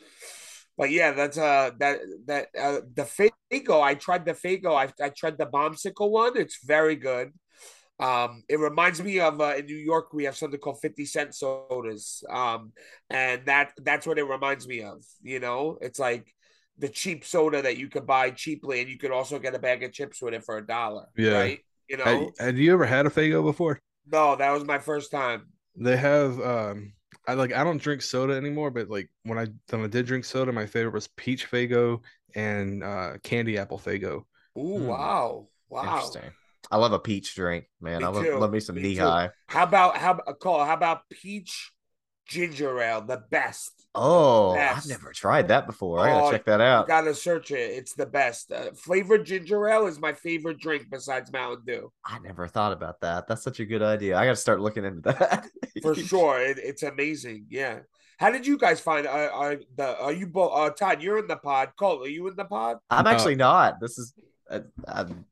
[0.77, 3.81] But yeah, that's uh that that uh the Faygo.
[3.81, 4.73] I tried the Faygo.
[4.75, 6.37] I I tried the bombsicle one.
[6.37, 7.31] It's very good.
[7.99, 11.35] Um, it reminds me of uh, in New York we have something called fifty cent
[11.35, 12.23] sodas.
[12.29, 12.73] Um,
[13.09, 15.03] and that that's what it reminds me of.
[15.21, 16.33] You know, it's like
[16.77, 19.83] the cheap soda that you could buy cheaply, and you could also get a bag
[19.83, 21.05] of chips with it for a dollar.
[21.17, 21.31] Yeah.
[21.33, 21.59] right.
[21.87, 23.79] You know, Have, you ever had a Faygo before?
[24.05, 25.47] no, that was my first time.
[25.75, 26.93] They have um
[27.27, 30.25] I like I don't drink soda anymore, but like when I when I did drink
[30.25, 32.01] soda, my favorite was peach Faygo
[32.35, 34.25] and uh candy apple Faygo.
[34.57, 34.87] Ooh, Hmm.
[34.87, 36.19] wow, wow.
[36.19, 36.33] Interesting.
[36.71, 37.99] I love a peach drink, man.
[37.99, 38.37] Me I love, too.
[38.37, 39.01] love me some Me knee too.
[39.01, 39.29] high.
[39.47, 40.63] How about how about call?
[40.65, 41.71] How about peach
[42.27, 43.01] ginger ale?
[43.01, 43.85] The best.
[43.95, 44.85] Oh, best.
[44.85, 45.99] I've never tried that before.
[45.99, 46.87] I gotta Oh, check that out.
[46.87, 47.57] gotta search it.
[47.71, 48.51] It's the best.
[48.51, 51.91] Uh, flavored ginger ale is my favorite drink besides Mountain Dew.
[52.05, 53.27] I never thought about that.
[53.27, 54.17] That's such a good idea.
[54.17, 55.47] I gotta start looking into that.
[55.81, 57.45] For sure, it, it's amazing.
[57.49, 57.79] Yeah.
[58.17, 59.05] How did you guys find?
[59.05, 60.51] Uh, are the are you both?
[60.55, 61.71] Uh, Todd, you're in the pod.
[61.77, 62.77] Cole, are you in the pod?
[62.89, 63.79] I'm Uh, actually not.
[63.81, 64.13] This is
[64.49, 65.25] uh, I'm,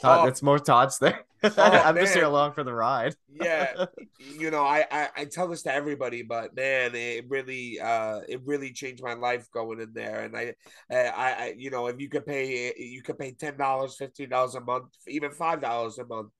[0.00, 0.28] Todd, Oh.
[0.28, 1.14] it's more Todd's thing.
[1.44, 3.14] Oh, I'm just here along for the ride.
[3.32, 3.84] yeah
[4.18, 8.40] you know I, I i tell this to everybody but man it really uh it
[8.44, 10.52] really changed my life going in there and i
[10.90, 10.96] i,
[11.44, 14.60] I you know if you could pay you could pay ten dollars fifteen dollars a
[14.60, 16.32] month even five dollars a month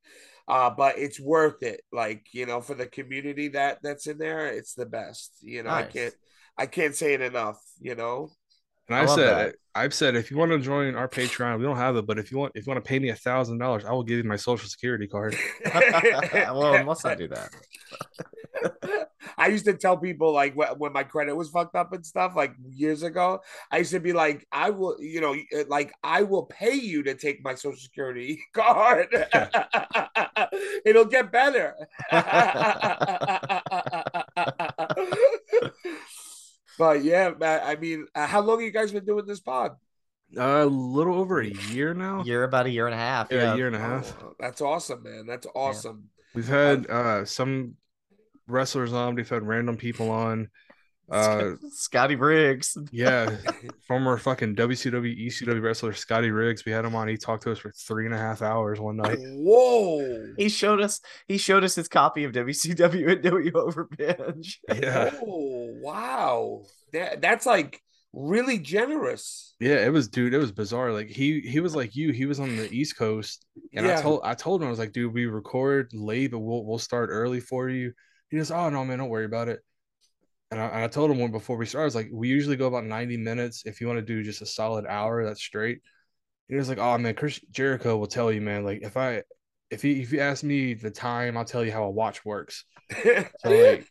[0.49, 4.49] uh but it's worth it like you know for the community that that's in there
[4.49, 6.14] it's the best you know i can't
[6.57, 8.31] i can't say it enough you know
[8.88, 9.55] And I I, said that.
[9.74, 12.33] I've said if you want to join our Patreon, we don't have it, but if
[12.33, 14.24] you want if you want to pay me a thousand dollars, I will give you
[14.24, 15.37] my social security card.
[15.64, 17.51] well, let's not do that.
[19.37, 22.35] I used to tell people like wh- when my credit was fucked up and stuff
[22.35, 23.40] like years ago.
[23.70, 25.37] I used to be like, I will, you know,
[25.68, 29.09] like I will pay you to take my social security card.
[30.85, 31.74] It'll get better.
[36.79, 39.73] But yeah, man, I mean, uh, how long have you guys been doing this pod?
[40.37, 42.23] Uh, a little over a year now.
[42.23, 43.29] You're about a year and a half.
[43.31, 43.55] Yeah, Yeah.
[43.55, 44.14] a year and a half.
[44.23, 45.27] Oh, that's awesome, man.
[45.27, 46.11] That's awesome.
[46.35, 47.77] We've had uh some
[48.47, 49.14] wrestlers on.
[49.14, 50.51] We've had random people on.
[51.11, 52.77] Uh, Scotty Briggs.
[52.92, 53.37] yeah,
[53.87, 56.64] former fucking WCW, ECW wrestler Scotty Riggs.
[56.64, 57.09] We had him on.
[57.09, 59.18] He talked to us for three and a half hours one night.
[59.21, 60.35] Whoa.
[60.37, 61.01] He showed us.
[61.27, 64.61] He showed us his copy of WCW and W over binge.
[64.68, 66.62] Yeah, Oh wow.
[66.92, 69.55] That that's like really generous.
[69.61, 70.35] yeah, it was, dude.
[70.35, 70.92] It was bizarre.
[70.92, 72.12] Like he he was like you.
[72.12, 73.44] He was on the East Coast,
[73.75, 76.64] and I told I told him I was like, dude, we record late, but we'll
[76.64, 77.92] we'll start early for you.
[78.31, 79.61] He goes, oh no, man, don't worry about it.
[80.50, 82.56] And I, and I told him when before we started, I was like, we usually
[82.56, 83.64] go about ninety minutes.
[83.66, 85.80] If you want to do just a solid hour, that's straight.
[86.48, 88.64] He was like, oh man, Chris Jericho will tell you, man.
[88.64, 89.22] Like if I
[89.70, 92.64] if he if you ask me the time, I'll tell you how a watch works.
[93.04, 93.87] So like,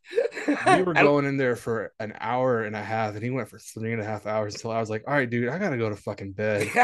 [0.65, 3.59] we were going in there for an hour and a half, and he went for
[3.59, 5.89] three and a half hours until I was like, "All right, dude, I gotta go
[5.89, 6.67] to fucking bed."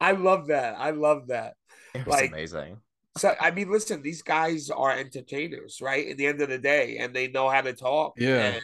[0.00, 0.74] I love that.
[0.78, 1.54] I love that.
[1.94, 2.78] It was Like- amazing.
[3.18, 6.08] So I mean, listen, these guys are entertainers, right?
[6.08, 8.14] At the end of the day, and they know how to talk.
[8.16, 8.38] Yeah.
[8.38, 8.62] And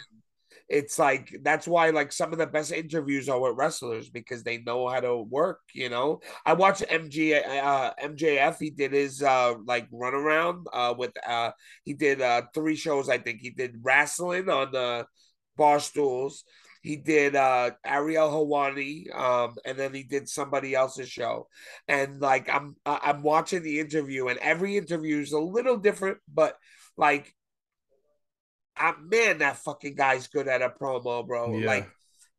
[0.68, 4.58] it's like that's why like some of the best interviews are with wrestlers because they
[4.58, 6.20] know how to work, you know.
[6.44, 11.52] I watched MG uh MJF, he did his uh like runaround uh with uh
[11.84, 13.40] he did uh three shows, I think.
[13.40, 15.06] He did wrestling on the
[15.56, 16.44] bar stools.
[16.82, 21.48] He did uh Ariel Helwani, um, and then he did somebody else's show
[21.88, 26.56] and like I'm I'm watching the interview, and every interview is a little different, but
[26.96, 27.34] like,
[28.76, 31.56] I, man, that fucking guy's good at a promo, bro.
[31.56, 31.66] Yeah.
[31.66, 31.88] Like,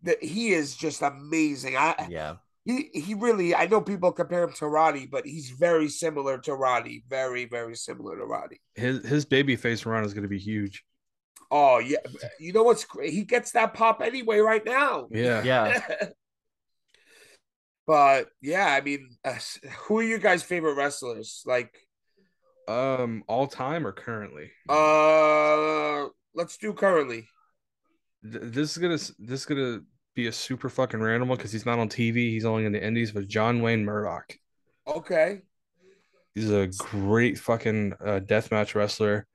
[0.01, 1.75] the, he is just amazing.
[1.75, 2.35] I Yeah.
[2.63, 6.53] he he really I know people compare him to Roddy, but he's very similar to
[6.53, 8.61] Roddy, very very similar to Roddy.
[8.75, 10.83] His his baby face run is gonna be huge.
[11.51, 11.97] Oh yeah,
[12.39, 13.11] you know what's great?
[13.13, 15.07] He gets that pop anyway right now.
[15.11, 15.79] Yeah, Yeah.
[17.87, 19.35] but yeah, I mean, uh,
[19.87, 21.41] who are your guys' favorite wrestlers?
[21.45, 21.75] Like,
[22.67, 24.51] Um, all time or currently?
[24.69, 27.27] uh, let's do currently.
[28.23, 29.79] Th- This is gonna this is gonna
[30.13, 32.29] be a super fucking random one because he's not on TV.
[32.31, 33.11] He's only in the Indies.
[33.11, 34.33] But John Wayne Murdoch,
[34.85, 35.41] Okay.
[36.35, 39.25] he's a great fucking uh, deathmatch wrestler,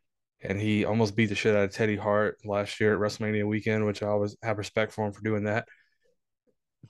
[0.44, 3.86] and he almost beat the shit out of Teddy Hart last year at WrestleMania weekend,
[3.86, 5.66] which I always have respect for him for doing that.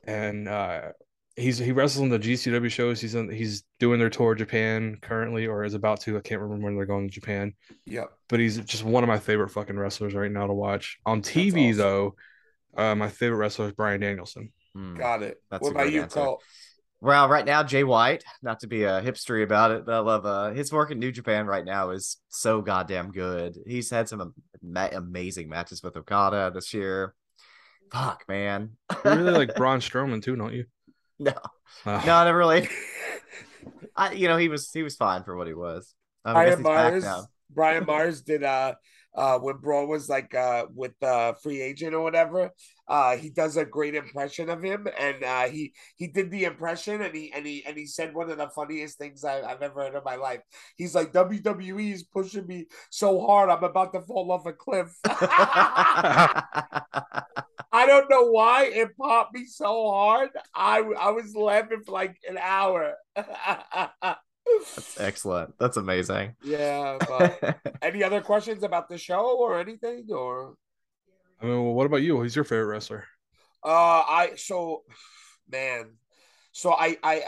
[0.07, 0.91] And uh,
[1.37, 3.01] he's he wrestles on the GCW shows.
[3.01, 6.17] He's in, he's doing their tour of Japan currently, or is about to.
[6.17, 7.55] I can't remember when they're going to Japan.
[7.87, 8.11] Yep.
[8.29, 10.99] but he's just one of my favorite fucking wrestlers right now to watch.
[11.07, 11.79] On TV awesome.
[11.79, 12.15] though,
[12.77, 14.53] uh, my favorite wrestler is Brian Danielson.
[14.75, 14.97] Hmm.
[14.97, 15.37] Got it.
[15.51, 16.21] That's what a about great you, answer.
[16.21, 16.43] Cole?
[17.05, 20.25] Well, right now, Jay White, not to be a hipstery about it, but I love
[20.25, 23.59] uh, his work in New Japan right now is so goddamn good.
[23.67, 24.33] He's had some
[24.65, 27.15] ama- amazing matches with Okada this year.
[27.93, 28.79] Fuck, man.
[29.05, 30.65] You really like Braun Strowman too, don't you?
[31.19, 31.35] No,
[31.85, 32.71] Oh, no, never really.
[33.97, 35.93] I, you know, he was he was fine for what he was.
[36.25, 37.27] I guess Brian he's Myers.
[37.51, 38.77] Brian Myers did uh
[39.15, 42.51] uh when Braun was like uh with uh free agent or whatever.
[42.87, 47.01] Uh he does a great impression of him and uh he he did the impression
[47.01, 49.83] and he and he and he said one of the funniest things I, I've ever
[49.85, 50.41] heard in my life.
[50.77, 54.95] He's like WWE is pushing me so hard I'm about to fall off a cliff.
[57.73, 60.31] I don't know why it popped me so hard.
[60.55, 62.95] I I was laughing for like an hour.
[64.77, 65.55] That's excellent.
[65.59, 66.37] That's amazing.
[66.43, 67.43] yeah, but
[67.83, 70.57] any other questions about the show or anything or
[71.41, 72.17] I mean, well, what about you?
[72.19, 73.05] Who's your favorite wrestler?
[73.63, 74.85] uh I so
[75.51, 75.95] man.
[76.53, 77.23] So I I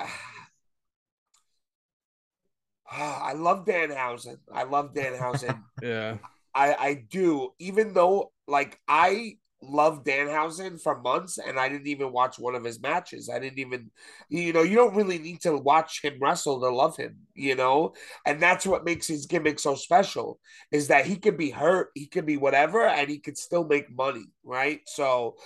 [2.90, 4.38] I love Danhausen.
[4.52, 5.62] I love Danhausen.
[5.83, 6.18] Yeah,
[6.55, 12.12] I I do even though like I love Danhausen for months and I didn't even
[12.12, 13.31] watch one of his matches.
[13.33, 13.90] I didn't even
[14.29, 17.95] you know, you don't really need to watch him wrestle to love him, you know?
[18.27, 20.38] And that's what makes his gimmick so special
[20.73, 23.95] is that he could be hurt, he could be whatever and he could still make
[23.95, 24.81] money, right?
[24.87, 25.37] So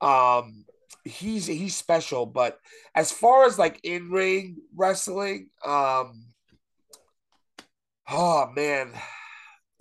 [0.00, 0.64] um
[1.04, 2.58] he's he's special, but
[2.94, 6.26] as far as like in-ring wrestling, um
[8.08, 8.92] oh man,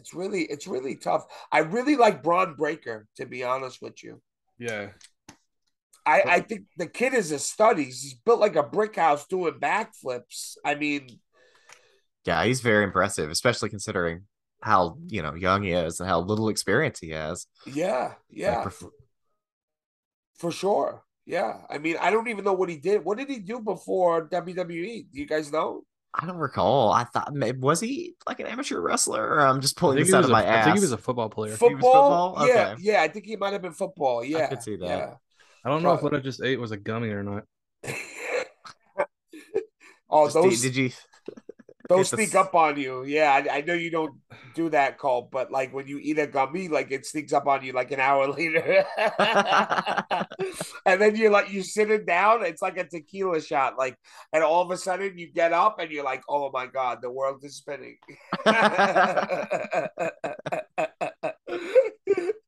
[0.06, 1.26] it's really it's really tough.
[1.52, 4.22] I really like Bron Breakker, to be honest with you.
[4.60, 4.90] yeah.
[6.08, 7.80] I, I think the kid is a stud.
[7.80, 10.56] He's, he's built like a brick house doing backflips.
[10.64, 11.08] I mean,
[12.28, 14.28] yeah, he's very impressive, especially considering
[14.62, 17.48] how you know young he is and how little experience he has.
[17.66, 18.92] yeah, yeah, Like, pref-
[20.38, 21.02] for sure.
[21.26, 21.62] Yeah.
[21.72, 23.04] I mean, I don't even know what he did.
[23.04, 25.08] What did he do before WWE?
[25.12, 25.82] Do you guys know?
[26.18, 26.92] I don't recall.
[26.92, 29.22] I thought may- was he like an amateur wrestler?
[29.22, 30.94] Or I'm just pulling think, this out was of a, my I think he was
[30.94, 31.52] a football player.
[31.58, 32.36] Football?
[32.36, 32.48] football?
[32.48, 32.82] Yeah, Okay.
[32.84, 33.02] yeah.
[33.02, 34.24] I think he might have been football.
[34.24, 34.46] Yeah.
[34.46, 35.18] I could see that.
[35.66, 37.44] I don't know if what I just ate was a gummy or not.
[40.10, 40.92] oh, Just- those did you
[41.88, 43.04] They'll sneak s- up on you.
[43.04, 44.16] Yeah, I, I know you don't
[44.56, 47.64] do that, Cole, but like when you eat a gummy, like it sneaks up on
[47.64, 48.86] you like an hour later.
[50.86, 52.44] and then you're like, you're sitting down.
[52.46, 53.78] It's like a tequila shot.
[53.78, 53.98] Like,
[54.34, 57.12] and all of a sudden you get up and you're like, oh my God, the
[57.12, 57.98] world is spinning.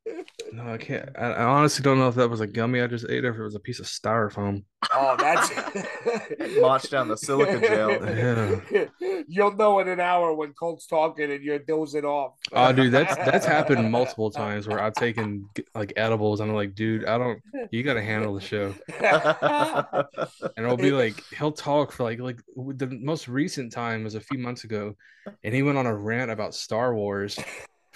[0.51, 1.09] No, I can't.
[1.17, 3.37] I, I honestly don't know if that was a gummy I just ate or if
[3.37, 4.63] it was a piece of styrofoam.
[4.93, 5.51] oh, that's
[6.57, 8.85] Launched down the silica gel.
[9.27, 12.33] You'll know in an hour when Colt's talking and you're dozing off.
[12.53, 16.75] Oh, dude, that's that's happened multiple times where I've taken like edibles and I'm like,
[16.75, 17.39] dude, I don't.
[17.71, 18.73] You got to handle the show.
[20.55, 24.21] And it'll be like he'll talk for like like the most recent time was a
[24.21, 24.95] few months ago,
[25.43, 27.37] and he went on a rant about Star Wars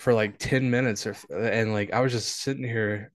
[0.02, 3.12] for like ten minutes, or and like I was just sitting here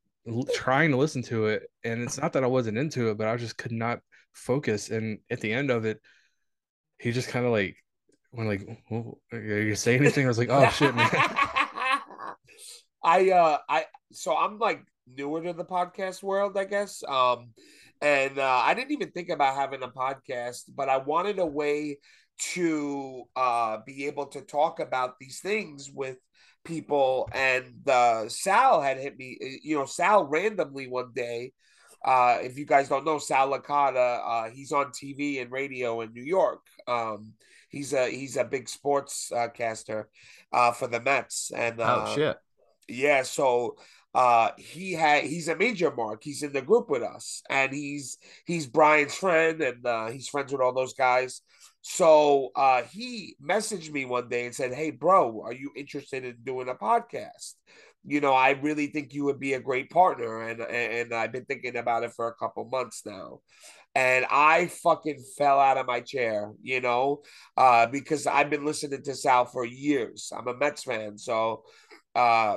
[0.54, 3.36] trying to listen to it, and it's not that I wasn't into it, but I
[3.36, 3.98] just could not
[4.32, 4.88] focus.
[4.90, 6.00] And at the end of it,
[7.00, 7.76] he just kind of like
[8.30, 8.78] went like,
[9.32, 11.08] "Are you saying anything?" I was like, "Oh shit, man."
[13.02, 14.80] I uh I so I'm like
[15.12, 17.02] newer to the podcast world, I guess.
[17.08, 17.50] Um
[18.00, 21.98] and uh I didn't even think about having a podcast, but I wanted a way
[22.52, 26.18] to uh be able to talk about these things with
[26.66, 31.52] people and uh Sal had hit me you know Sal randomly one day
[32.04, 36.12] uh if you guys don't know Sal Licata uh he's on TV and radio in
[36.12, 37.32] New York um
[37.68, 40.08] he's a he's a big sports uh, caster
[40.52, 42.36] uh for the Mets and uh oh shit.
[42.88, 43.76] yeah, so
[44.14, 46.22] uh he had he's a major mark.
[46.22, 50.52] He's in the group with us and he's he's Brian's friend and uh he's friends
[50.52, 51.42] with all those guys.
[51.88, 56.36] So uh he messaged me one day and said, "Hey bro, are you interested in
[56.42, 57.54] doing a podcast?"
[58.04, 61.44] You know, I really think you would be a great partner and and I've been
[61.44, 63.38] thinking about it for a couple months now.
[63.94, 67.22] And I fucking fell out of my chair, you know,
[67.56, 70.32] uh, because I've been listening to Sal for years.
[70.36, 71.62] I'm a Mets fan, so
[72.16, 72.56] uh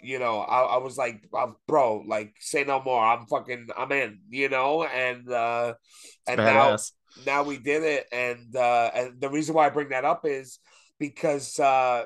[0.00, 1.28] you know I, I was like
[1.66, 5.74] bro like say no more i'm fucking i'm in you know and uh
[6.28, 6.44] and Badass.
[6.44, 6.97] now
[7.44, 10.58] we did it and uh and the reason why i bring that up is
[10.98, 12.04] because uh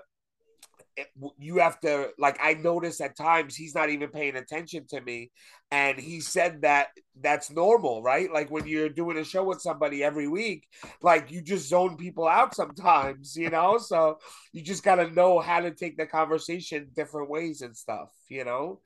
[1.39, 5.31] you have to like i notice at times he's not even paying attention to me
[5.71, 6.89] and he said that
[7.23, 10.69] that's normal right like when you're doing a show with somebody every week
[11.01, 14.19] like you just zone people out sometimes you know so
[14.53, 18.45] you just got to know how to take the conversation different ways and stuff you
[18.45, 18.81] know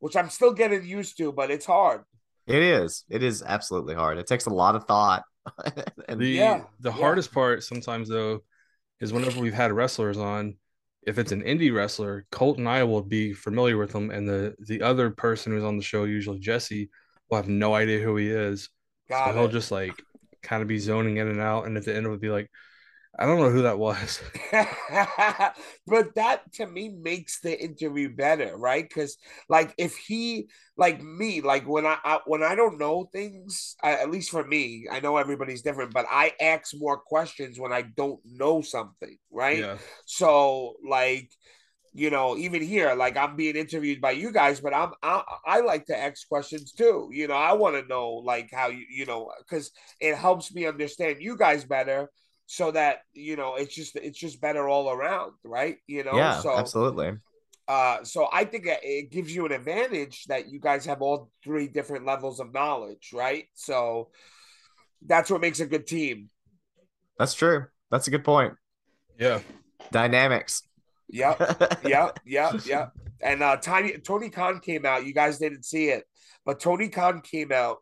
[0.00, 2.02] which i'm still getting used to but it's hard
[2.46, 3.04] It is.
[3.10, 4.16] It is absolutely hard.
[4.16, 5.22] It takes a lot of thought.
[6.08, 6.94] and The Yeah, the yeah.
[7.00, 8.40] hardest part sometimes though
[9.00, 10.56] is whenever we've had wrestlers on,
[11.06, 14.54] if it's an indie wrestler, Colt and I will be familiar with them, and the
[14.60, 16.90] the other person who's on the show, usually Jesse,
[17.30, 18.68] will have no idea who he is.
[19.08, 20.02] got so he'll just like
[20.42, 22.50] kind of be zoning in and out, and at the end it would be like,
[23.16, 24.20] I don't know who that was.
[25.86, 28.86] but that to me makes the interview better, right?
[28.88, 29.16] Because
[29.48, 33.88] like if he like me, like when I, I when I don't know things, uh,
[34.00, 37.82] at least for me, I know everybody's different, but I ask more questions when I
[37.82, 39.58] don't know something, right?
[39.58, 41.30] Yeah, So like
[41.94, 45.60] you know, even here, like I'm being interviewed by you guys, but I'm I, I
[45.60, 47.08] like to ask questions too.
[47.12, 50.66] You know, I want to know like how you you know because it helps me
[50.66, 52.10] understand you guys better,
[52.50, 55.76] so that you know it's just it's just better all around, right?
[55.86, 57.12] You know, yeah, so absolutely.
[57.68, 61.30] uh, so I think it- it gives you an advantage that you guys have all
[61.44, 63.44] three different levels of knowledge, right?
[63.54, 64.08] So
[65.06, 66.30] that's what makes a good team.
[67.18, 67.66] That's true.
[67.90, 68.54] That's a good point.
[69.18, 69.40] yeah.
[69.92, 70.62] Dynamics.
[71.10, 71.38] Yep.
[71.84, 72.18] yep.
[72.26, 72.66] Yep.
[72.66, 72.92] Yep.
[73.20, 75.04] And uh Tiny Tony Khan came out.
[75.06, 76.04] You guys didn't see it,
[76.46, 77.78] but Tony Khan came out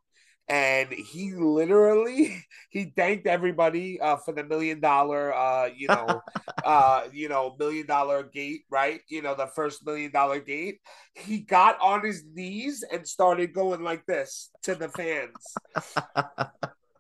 [0.49, 6.23] and he literally he thanked everybody uh for the million dollar uh you know
[6.65, 9.01] uh you know million dollar gate, right?
[9.09, 10.81] You know, the first million dollar gate.
[11.15, 15.33] He got on his knees and started going like this to the fans.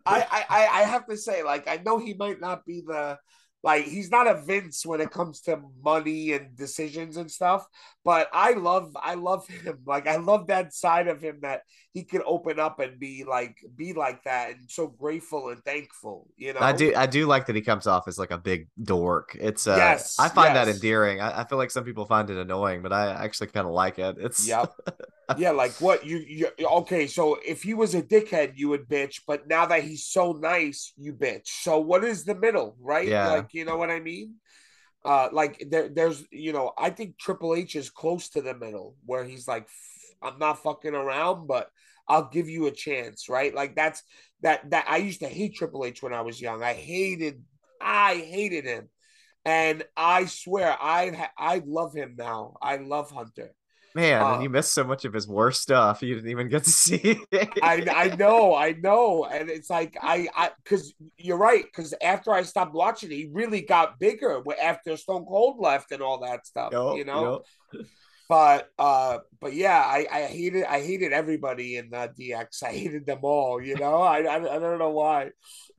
[0.09, 3.18] I, I I I have to say, like, I know he might not be the
[3.62, 7.66] like he's not a Vince when it comes to money and decisions and stuff,
[8.07, 9.81] but I love I love him.
[9.85, 13.57] Like I love that side of him that he can open up and be like
[13.75, 16.61] be like that and so grateful and thankful, you know.
[16.61, 19.37] I do I do like that he comes off as like a big dork.
[19.40, 21.21] It's uh Yes, I find that endearing.
[21.21, 23.98] I, I feel like some people find it annoying, but I actually kind of like
[23.98, 24.19] it.
[24.21, 24.73] It's Yep.
[25.38, 29.23] yeah, like what you you okay, so if he was a dickhead, you would bitch,
[29.27, 31.48] but now that he's so nice, you bitch.
[31.48, 33.09] So what is the middle, right?
[33.09, 33.31] Yeah.
[33.31, 34.37] Like, you know what I mean?
[35.07, 38.96] Uh like there there's you know, I think Triple H is close to the middle
[39.07, 39.69] where he's like
[40.23, 41.71] I'm not fucking around, but
[42.09, 43.54] I'll give you a chance, right?
[43.54, 44.02] Like that's
[44.42, 46.63] that that I used to hate Triple H when I was young.
[46.63, 47.44] I hated
[47.81, 48.90] I hated him,
[49.44, 52.57] and I swear I I love him now.
[52.63, 53.56] I love Hunter.
[53.97, 56.03] Man, Uh, and you missed so much of his worst stuff.
[56.03, 57.49] You didn't even get to see it.
[57.63, 61.65] I I know, I know, and it's like I I because you're right.
[61.65, 66.21] Because after I stopped watching, he really got bigger after Stone Cold left and all
[66.21, 66.73] that stuff.
[66.73, 67.42] Yup, you know,
[67.73, 67.87] yup.
[68.29, 72.65] but uh, but yeah, I I hated I hated everybody in uh, DX.
[72.65, 73.63] I hated them all.
[73.63, 75.31] You know, I I, I don't know why.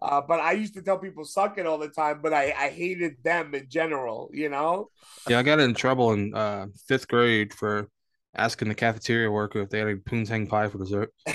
[0.01, 2.69] Uh, but I used to tell people suck it all the time, but I, I
[2.69, 4.91] hated them in general, you know?
[5.27, 7.89] Yeah, I got in trouble in uh, fifth grade for
[8.35, 11.11] asking the cafeteria worker if they had a poontang pie for dessert.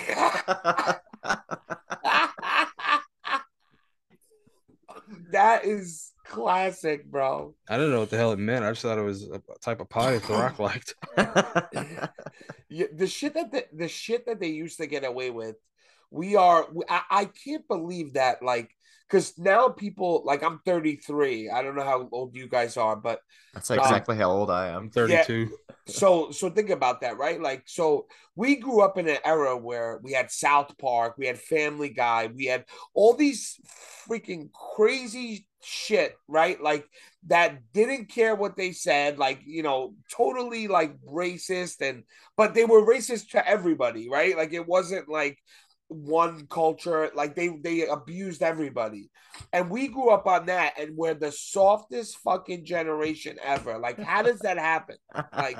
[5.32, 7.54] that is classic, bro.
[7.68, 8.64] I didn't know what the hell it meant.
[8.64, 10.94] I just thought it was a type of pie that The Rock liked.
[12.72, 15.56] Yeah, the shit that the, the shit that they used to get away with,
[16.10, 16.66] we are.
[16.88, 18.42] I, I can't believe that.
[18.42, 18.70] Like,
[19.12, 21.50] because now people like I'm 33.
[21.50, 23.20] I don't know how old you guys are, but
[23.52, 24.88] That's um, exactly how old I am.
[24.88, 25.50] 32.
[25.86, 27.40] so so think about that, right?
[27.40, 28.06] Like, so
[28.36, 32.30] we grew up in an era where we had South Park, we had Family Guy,
[32.34, 33.60] we had all these
[34.08, 36.60] freaking crazy shit, right?
[36.62, 36.88] Like
[37.26, 42.04] that didn't care what they said, like you know, totally like racist, and
[42.38, 44.34] but they were racist to everybody, right?
[44.38, 45.38] Like it wasn't like
[45.92, 49.10] one culture like they they abused everybody.
[49.52, 53.78] And we grew up on that and we're the softest fucking generation ever.
[53.78, 54.96] Like how does that happen?
[55.36, 55.58] Like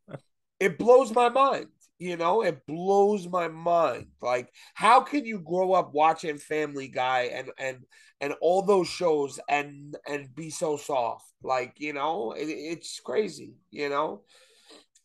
[0.60, 1.68] it blows my mind
[1.98, 2.42] you know?
[2.42, 4.06] It blows my mind.
[4.22, 7.78] Like how can you grow up watching family guy and and
[8.20, 11.26] and all those shows and and be so soft?
[11.42, 14.22] Like you know it, it's crazy you know?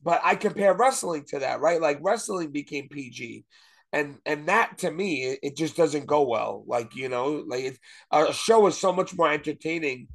[0.01, 1.81] But i compare wrestling to that right?
[1.81, 3.45] Like wrestling became pg
[3.93, 7.63] and and that to me it, it just doesn't go well like you know like
[7.63, 7.79] it,
[8.11, 10.07] a show is so much more entertaining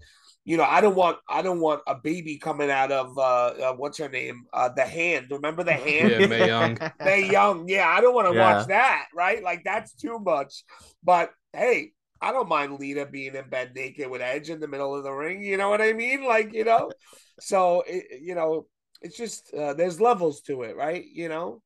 [0.48, 3.72] you know, I don't want I don't want a baby coming out of uh, uh
[3.74, 4.44] what's her name?
[4.50, 5.26] Uh the hand.
[5.30, 6.18] Remember the hand?
[6.18, 6.78] Yeah, Mae Young.
[7.04, 7.68] They young.
[7.68, 8.54] Yeah, I don't want to Yeah.
[8.54, 9.42] watch that, right?
[9.42, 10.64] Like that's too much.
[11.04, 14.94] But hey, I don't mind Lita being in bed naked with Edge in the middle
[14.94, 15.42] of the ring.
[15.42, 16.24] You know what I mean?
[16.24, 16.92] Like, you know.
[17.40, 18.66] So it, you know,
[19.02, 21.04] it's just uh, there's levels to it, right?
[21.12, 21.62] You know.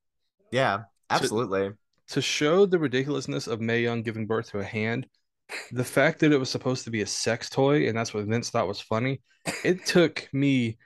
[0.50, 1.70] Yeah, absolutely.
[2.08, 5.06] To show the ridiculousness of Mae Young giving birth to a hand,
[5.70, 8.50] the fact that it was supposed to be a sex toy and that's what Vince
[8.50, 9.20] thought was funny,
[9.64, 10.78] it took me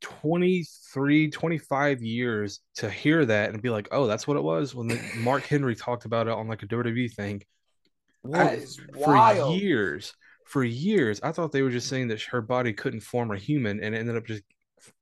[0.00, 4.74] 23, 25 years to hear that and be like, oh, that's what it was.
[4.74, 7.42] When the, Mark Henry talked about it on like a WWE thing
[8.24, 9.16] That is for
[9.50, 10.12] years.
[10.44, 13.82] For years, I thought they were just saying that her body couldn't form a human
[13.82, 14.42] and it ended up just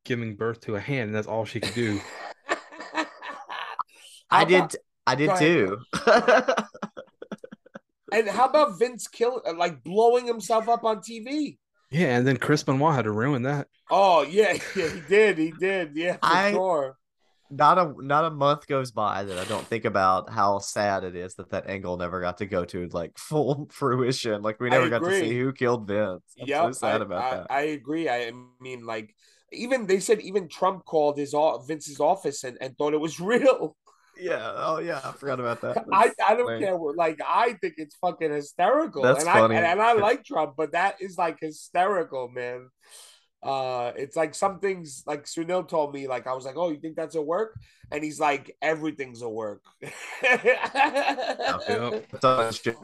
[0.05, 2.01] giving birth to a hand and that's all she could do.
[4.31, 4.57] I How did.
[4.59, 4.75] about-
[5.07, 5.79] I did too.
[8.13, 11.59] and how about Vince kill uh, like blowing himself up on TV?
[11.91, 13.69] Yeah, and then Chris Benoit had to ruin that.
[13.91, 16.97] Oh yeah, yeah, he did, he did, yeah, for I- sure.
[17.51, 21.17] not a not a month goes by that I don't think about how sad it
[21.17, 24.43] is that that angle never got to go to like full fruition.
[24.43, 26.23] Like we never got to see who killed Vince.
[26.41, 27.47] I'm Yeah, so sad I, about I, that.
[27.51, 28.09] I agree.
[28.09, 29.13] I mean, like,
[29.53, 33.19] even they said even Trump called his o- Vince's office and, and thought it was
[33.21, 33.77] real.
[34.21, 34.53] Yeah.
[34.57, 35.01] Oh yeah.
[35.03, 35.85] I forgot about that.
[35.93, 36.61] I, That's I don't funny.
[36.65, 36.77] care.
[36.77, 39.03] what- Like, I think it's fucking hysterical.
[39.03, 39.57] That's and funny.
[39.57, 42.69] I and, and I like Trump, but that is like hysterical, man.
[43.43, 46.07] Uh, it's like some things like Sunil told me.
[46.07, 47.59] Like, I was like, "Oh, you think that's a work?"
[47.91, 49.91] And he's like, "Everything's a work." Yep.
[52.13, 52.75] It's on his show.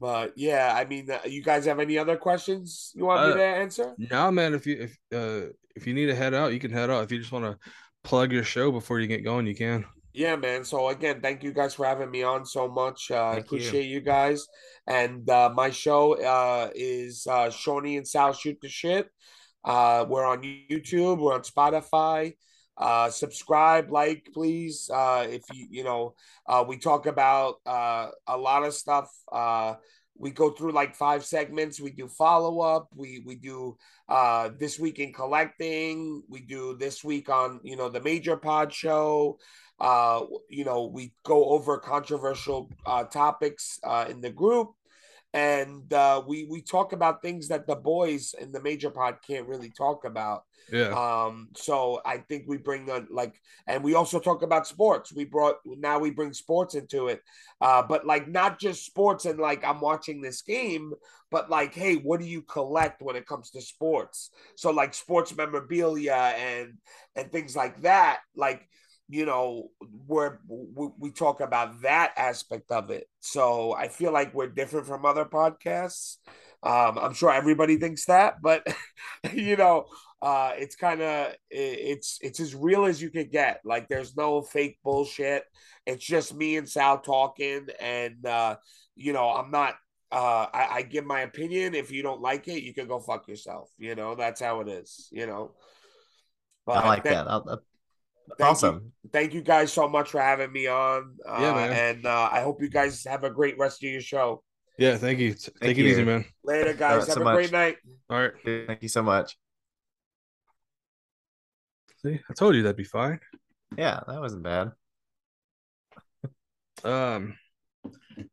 [0.00, 3.36] But yeah, I mean, uh, you guys have any other questions you want me Uh,
[3.36, 3.94] to answer?
[3.98, 4.54] No, man.
[4.54, 7.04] If you if uh if you need to head out, you can head out.
[7.04, 7.58] If you just want to
[8.02, 9.84] plug your show before you get going, you can.
[10.12, 10.64] Yeah, man.
[10.64, 13.10] So again, thank you guys for having me on so much.
[13.10, 13.58] Uh, I Thank you.
[13.58, 14.00] appreciate you.
[14.00, 14.46] guys.
[14.86, 19.08] And uh, my show uh, is uh, Shawnee and Sal Shoot the Shit.
[19.64, 21.18] Uh, we're on YouTube.
[21.18, 22.34] We're on Spotify.
[22.76, 24.90] Uh, subscribe, like, please.
[24.92, 26.14] Uh, if you you know,
[26.46, 29.08] uh, we talk about uh, a lot of stuff.
[29.30, 29.74] Uh,
[30.20, 31.80] we go through like five segments.
[31.80, 32.88] We do follow up.
[32.94, 33.76] We we do
[34.08, 36.22] uh, this week in collecting.
[36.28, 39.38] We do this week on you know the major pod show
[39.80, 44.72] uh you know we go over controversial uh topics uh in the group
[45.32, 49.46] and uh we we talk about things that the boys in the major pod can't
[49.46, 50.42] really talk about.
[50.72, 50.90] Yeah.
[50.90, 55.12] um so i think we bring on like and we also talk about sports.
[55.12, 57.22] We brought now we bring sports into it.
[57.60, 60.92] Uh but like not just sports and like i'm watching this game
[61.30, 64.30] but like hey what do you collect when it comes to sports?
[64.56, 66.74] So like sports memorabilia and
[67.14, 68.20] and things like that.
[68.34, 68.68] Like
[69.10, 69.70] you know,
[70.06, 73.08] we're we, we talk about that aspect of it.
[73.18, 76.16] So I feel like we're different from other podcasts.
[76.62, 78.66] Um, I'm sure everybody thinks that, but
[79.32, 79.86] you know,
[80.22, 83.60] uh, it's kind of it's it's as real as you can get.
[83.64, 85.44] Like there's no fake bullshit.
[85.86, 88.56] It's just me and Sal talking, and uh,
[88.94, 89.74] you know, I'm not.
[90.12, 91.74] Uh, I, I give my opinion.
[91.74, 93.70] If you don't like it, you can go fuck yourself.
[93.78, 95.08] You know, that's how it is.
[95.10, 95.52] You know.
[96.66, 97.60] I like thank- that.
[98.30, 98.92] I'll, I'll- Thank awesome.
[99.02, 101.16] You, thank you guys so much for having me on.
[101.26, 101.72] Uh, Yeah, man.
[101.72, 104.42] And uh, I hope you guys have a great rest of your show.
[104.78, 105.34] Yeah, thank you.
[105.34, 106.24] Take Thank it easy, man.
[106.42, 107.00] Later, guys.
[107.00, 107.34] right, have so a much.
[107.34, 107.76] great night.
[108.08, 108.32] All right.
[108.66, 109.36] Thank you so much.
[112.02, 113.20] See, I told you that'd be fine.
[113.76, 114.72] Yeah, that wasn't bad.
[116.82, 117.36] Um,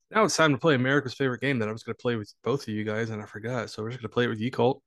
[0.09, 2.33] now it's time to play America's favorite game that I was going to play with
[2.45, 3.69] both of you guys, and I forgot.
[3.69, 4.81] So we're just going to play it with you, Colt.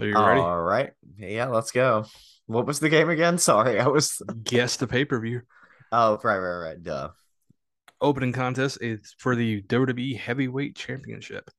[0.00, 0.40] Are you ready?
[0.40, 0.90] All right.
[1.16, 2.04] Yeah, let's go.
[2.48, 3.38] What was the game again?
[3.38, 4.20] Sorry, I was.
[4.42, 5.42] Guess the pay per view.
[5.92, 6.82] Oh, right, right, right.
[6.82, 7.10] Duh.
[8.00, 11.50] Opening contest is for the WWE Heavyweight Championship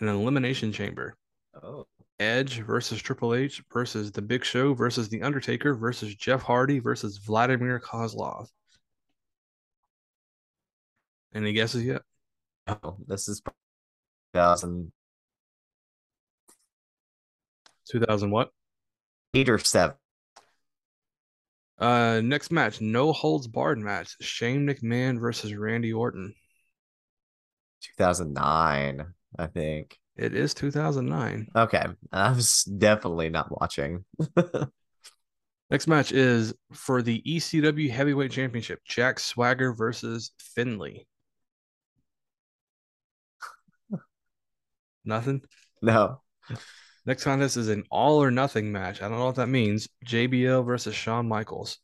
[0.00, 1.16] in an elimination chamber.
[1.62, 1.86] Oh,
[2.18, 7.18] Edge versus Triple H versus The Big Show versus The Undertaker versus Jeff Hardy versus
[7.18, 8.48] Vladimir Kozlov.
[11.34, 12.02] Any guesses yet?
[12.66, 13.40] oh this is
[14.34, 14.92] 2000.
[17.90, 18.50] 2000 what?
[19.32, 19.94] Eight or 7.
[21.78, 24.16] Uh, next match, no holds barred match.
[24.20, 26.34] Shane McMahon versus Randy Orton.
[27.96, 29.06] 2009,
[29.38, 29.98] I think.
[30.16, 31.48] It is 2009.
[31.54, 31.84] Okay.
[32.12, 34.04] I was definitely not watching.
[35.70, 38.80] Next match is for the ECW Heavyweight Championship.
[38.84, 41.06] Jack Swagger versus Finlay.
[45.04, 45.42] Nothing.
[45.82, 46.22] No.
[47.08, 49.00] Next contest is an all or nothing match.
[49.00, 49.88] I don't know what that means.
[50.06, 51.78] JBL versus Shawn Michaels.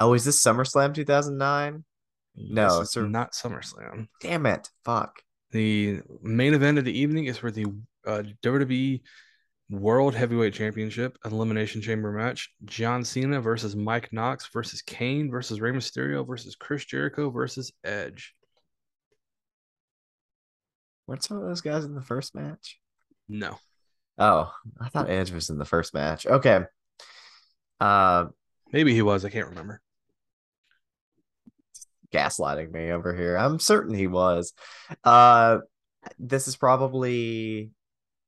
[0.00, 1.84] Oh, is this SummerSlam 2009?
[2.34, 3.06] No, sir.
[3.06, 4.08] not SummerSlam.
[4.20, 4.68] Damn it.
[4.84, 5.22] Fuck.
[5.52, 7.66] The main event of the evening is for the
[8.04, 9.00] uh, WWE
[9.70, 12.50] World Heavyweight Championship Elimination Chamber match.
[12.64, 18.34] John Cena versus Mike Knox versus Kane versus Rey Mysterio versus Chris Jericho versus Edge.
[21.06, 22.80] Weren't some of those guys in the first match?
[23.28, 23.60] No.
[24.18, 24.50] Oh,
[24.80, 26.26] I thought Edge was in the first match.
[26.26, 26.60] Okay.
[27.80, 28.26] Uh,
[28.72, 29.24] Maybe he was.
[29.24, 29.80] I can't remember.
[32.12, 33.36] gaslighting me over here.
[33.36, 34.52] I'm certain he was.
[35.04, 35.58] Uh,
[36.18, 37.70] this is probably.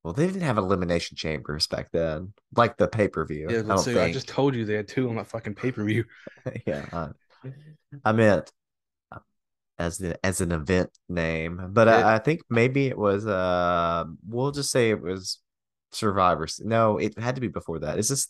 [0.05, 3.49] Well, they didn't have elimination chambers back then, like the pay per view.
[3.51, 4.01] Yeah, I let's don't see.
[4.01, 6.05] I just told you they had two on that fucking pay per view.
[6.67, 7.09] yeah, uh,
[8.05, 8.51] I meant
[9.11, 9.19] uh,
[9.79, 13.27] as the as an event name, but It- I, I think maybe it was.
[13.27, 15.41] Uh, we'll just say it was
[15.93, 16.61] Survivors.
[16.63, 17.99] No, it had to be before that.
[17.99, 18.29] Is this?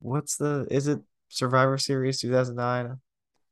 [0.00, 0.66] What's the?
[0.70, 2.98] Is it Survivor Series 2009?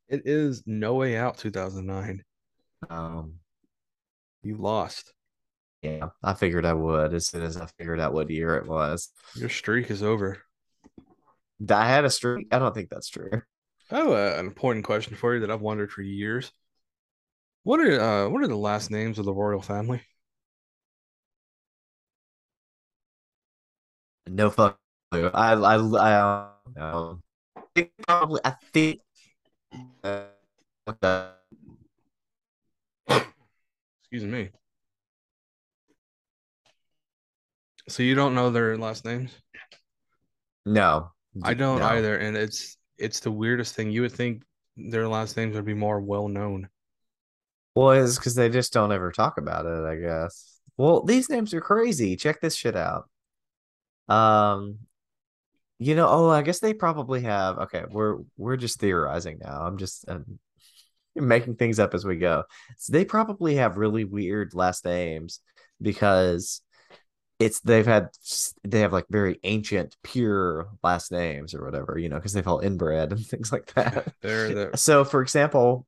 [0.09, 2.25] It is No Way Out 2009.
[2.89, 3.35] Um,
[4.43, 5.13] You lost.
[5.83, 9.11] yeah, I figured I would as soon as I figured out what year it was.
[9.37, 10.39] Your streak is over.
[11.69, 12.49] I had a streak.
[12.51, 13.43] I don't think that's true.
[13.91, 16.51] I have an important question for you that I've wondered for years.
[17.63, 20.03] What are uh what are the last names of the royal family?
[24.31, 24.79] No fuck.
[25.11, 27.23] I I I um,
[27.57, 29.01] I think probably I think.
[30.05, 30.27] Uh,
[33.09, 34.51] Excuse me.
[37.89, 39.37] So you don't know their last names?
[40.65, 41.11] no,
[41.43, 41.87] I don't no.
[41.87, 43.91] either, and it's it's the weirdest thing.
[43.91, 44.45] You would think
[44.77, 46.69] their last names would be more well known.
[47.75, 49.85] Well, it's because they just don't ever talk about it.
[49.85, 50.61] I guess.
[50.77, 52.15] Well, these names are crazy.
[52.15, 53.11] Check this shit out.
[54.11, 54.79] Um,
[55.79, 57.59] you know, oh, I guess they probably have.
[57.59, 59.63] Okay, we're we're just theorizing now.
[59.63, 60.39] I'm just um,
[61.15, 62.45] making things up as we go.
[62.77, 65.41] So they probably have really weird last names
[65.81, 66.61] because
[67.39, 68.09] it's they've had
[68.65, 71.97] they have like very ancient, pure last names or whatever.
[71.99, 74.13] You know, because they've all inbred and things like that.
[74.21, 75.87] They're the So, for example,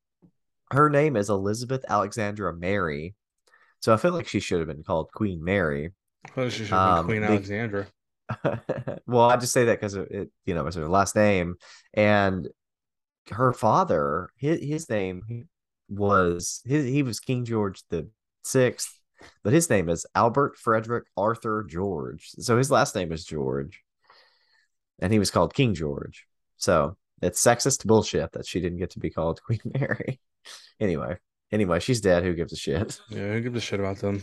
[0.70, 3.14] her name is Elizabeth Alexandra Mary.
[3.80, 5.92] So I feel like she should have been called Queen Mary.
[6.36, 7.86] well, she should have been Um, Queen be- Alexandra.
[9.06, 11.56] well, I just say that because it, you know, her last name,
[11.94, 12.48] and
[13.30, 15.48] her father, his his name
[15.88, 18.08] was his he was King George the
[18.44, 18.98] Sixth,
[19.42, 22.30] but his name is Albert Frederick Arthur George.
[22.38, 23.82] So his last name is George,
[24.98, 26.26] and he was called King George.
[26.56, 30.20] So it's sexist bullshit that she didn't get to be called Queen Mary.
[30.80, 31.16] anyway,
[31.50, 32.24] anyway, she's dead.
[32.24, 33.00] Who gives a shit?
[33.08, 34.22] Yeah, who gives a shit about them?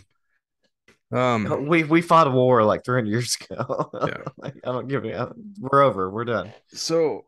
[1.11, 3.89] Um, We we fought a war like 300 years ago.
[4.07, 4.23] Yeah.
[4.37, 5.33] Like, I don't give a.
[5.59, 6.09] We're over.
[6.11, 6.53] We're done.
[6.67, 7.25] so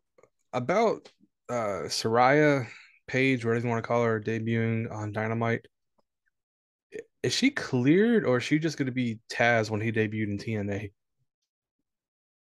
[0.53, 1.09] about
[1.49, 2.67] uh Saraya
[3.07, 5.65] Paige, whatever you want to call her, debuting on Dynamite.
[7.23, 10.37] Is she cleared or is she just going to be Taz when he debuted in
[10.37, 10.91] TNA?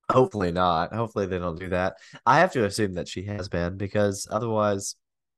[0.09, 0.93] Hopefully not.
[0.93, 1.95] Hopefully they don't do that.
[2.25, 4.95] I have to assume that she has been because otherwise,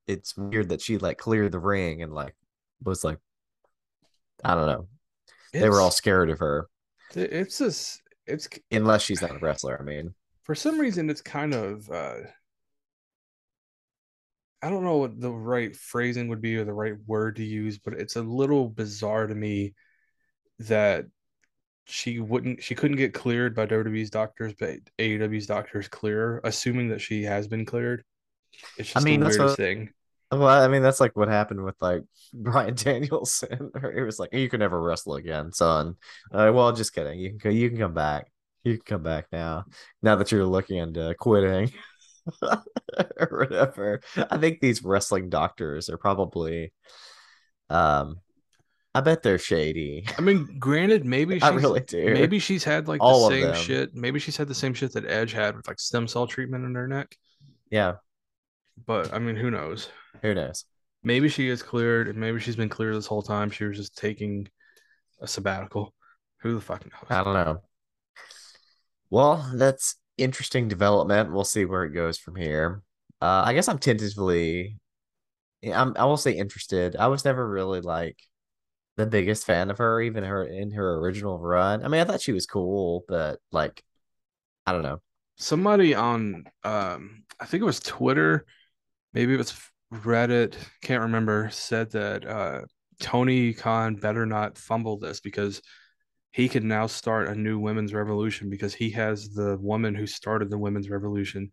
[0.07, 2.35] it's weird that she like cleared the ring and like
[2.83, 3.19] was like,
[4.43, 4.87] I don't know.
[5.53, 6.67] They were all scared of her
[7.15, 9.77] It's just it's unless she's not a wrestler.
[9.79, 12.17] I mean, for some reason it's kind of uh
[14.61, 17.77] I don't know what the right phrasing would be or the right word to use,
[17.79, 19.73] but it's a little bizarre to me
[20.59, 21.05] that
[21.85, 27.01] she wouldn't she couldn't get cleared by WWE's doctors, but AEW's doctors clear assuming that
[27.01, 28.03] she has been cleared.
[28.77, 29.89] It's I just mean, the that's weirdest what- thing.
[30.39, 32.03] Well, I mean that's like what happened with like
[32.33, 33.71] Bryan Danielson.
[33.95, 35.95] It was like you can never wrestle again, son.
[36.31, 37.19] Uh, well, just kidding.
[37.19, 38.31] You can you can come back.
[38.63, 39.65] You can come back now.
[40.01, 41.71] Now that you're looking into quitting
[42.41, 44.01] or whatever.
[44.15, 46.73] I think these wrestling doctors are probably.
[47.69, 48.19] Um,
[48.95, 50.05] I bet they're shady.
[50.17, 52.13] I mean, granted, maybe she's I really do.
[52.13, 53.95] maybe she's had like All the same shit.
[53.95, 56.75] Maybe she's had the same shit that Edge had with like stem cell treatment in
[56.75, 57.17] her neck.
[57.71, 57.95] Yeah.
[58.85, 59.89] But I mean, who knows?
[60.21, 60.65] Who knows?
[61.03, 63.49] Maybe she is cleared, and maybe she's been cleared this whole time.
[63.49, 64.47] She was just taking
[65.21, 65.93] a sabbatical.
[66.41, 67.09] Who the fuck knows?
[67.09, 67.61] I don't know.
[69.09, 71.31] Well, that's interesting development.
[71.31, 72.81] We'll see where it goes from here.
[73.21, 74.77] Uh, I guess I'm tentatively,
[75.63, 76.95] I'm, I will say interested.
[76.95, 78.17] I was never really like
[78.97, 81.83] the biggest fan of her, even her in her original run.
[81.83, 83.83] I mean, I thought she was cool, but like,
[84.65, 85.01] I don't know.
[85.37, 88.45] Somebody on, um, I think it was Twitter,
[89.13, 89.55] maybe it was
[89.93, 92.61] Reddit, can't remember, said that uh,
[92.99, 95.61] Tony Khan better not fumble this because
[96.31, 100.49] he could now start a new women's revolution because he has the woman who started
[100.49, 101.51] the women's revolution.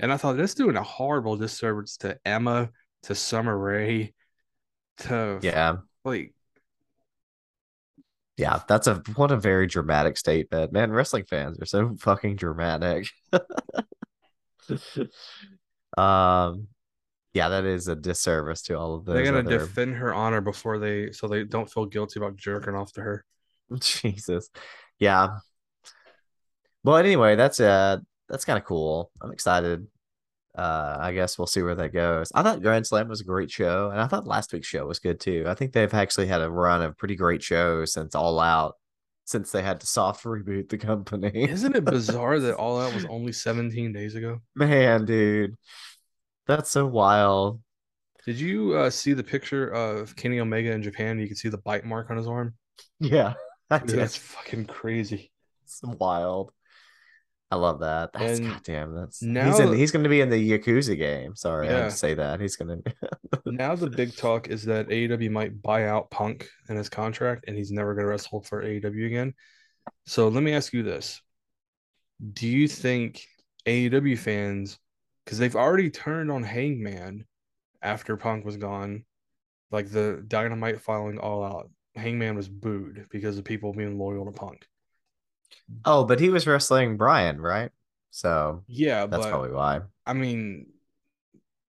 [0.00, 2.70] And I thought that's doing a horrible disservice to Emma,
[3.04, 4.14] to Summer Rae,
[4.98, 6.34] to Yeah, like
[8.38, 10.72] yeah, that's a what a very dramatic statement.
[10.72, 13.06] Man, wrestling fans are so fucking dramatic.
[15.98, 16.68] um,
[17.34, 19.14] yeah, that is a disservice to all of those.
[19.14, 22.74] they're gonna other- defend her honor before they so they don't feel guilty about jerking
[22.74, 23.24] off to her.
[23.80, 24.50] Jesus.
[24.98, 25.38] Yeah.
[26.84, 29.10] But anyway, that's uh that's kind of cool.
[29.20, 29.86] I'm excited.
[30.56, 32.30] Uh I guess we'll see where that goes.
[32.34, 34.98] I thought Grand Slam was a great show, and I thought last week's show was
[34.98, 35.44] good too.
[35.46, 38.76] I think they've actually had a run of pretty great shows since All Out,
[39.24, 41.48] since they had to soft reboot the company.
[41.48, 44.40] Isn't it bizarre that All Out was only 17 days ago?
[44.54, 45.54] Man, dude.
[46.46, 47.60] That's so wild.
[48.24, 51.18] Did you uh, see the picture of Kenny Omega in Japan?
[51.18, 52.54] You can see the bite mark on his arm.
[53.00, 53.34] Yeah.
[53.70, 55.32] I Dude, that's fucking crazy.
[55.64, 56.52] It's wild.
[57.50, 58.12] I love that.
[58.12, 58.94] That's And goddamn.
[58.94, 59.70] That's now he's in.
[59.70, 61.34] that- He's going to be in the Yakuza game.
[61.36, 61.84] Sorry, I had Yeah.
[61.84, 62.40] to say that.
[62.40, 63.40] He's going to.
[63.46, 67.56] Now the big talk is that AEW might buy out Punk in his contract, and
[67.56, 69.34] he's never going to wrestle for AEW again.
[70.06, 71.20] So let me ask you this:
[72.32, 73.22] Do you think
[73.66, 74.78] AEW fans,
[75.24, 77.24] because they've already turned on Hangman
[77.80, 79.04] after Punk was gone,
[79.70, 84.32] like the Dynamite following All Out, Hangman was booed because of people being loyal to
[84.32, 84.66] Punk.
[85.84, 87.70] Oh, but he was wrestling Bryan, right?
[88.10, 89.80] So Yeah, that's but probably why.
[90.06, 90.66] I mean,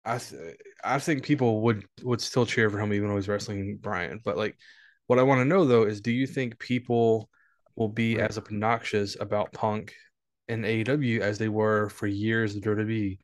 [0.05, 3.79] I th- I think people would would still cheer for him even though he's wrestling
[3.79, 4.21] Bryan.
[4.25, 4.57] But like,
[5.07, 7.29] what I want to know though is, do you think people
[7.75, 9.95] will be as obnoxious about Punk
[10.49, 13.19] and AEW as they were for years of WWE?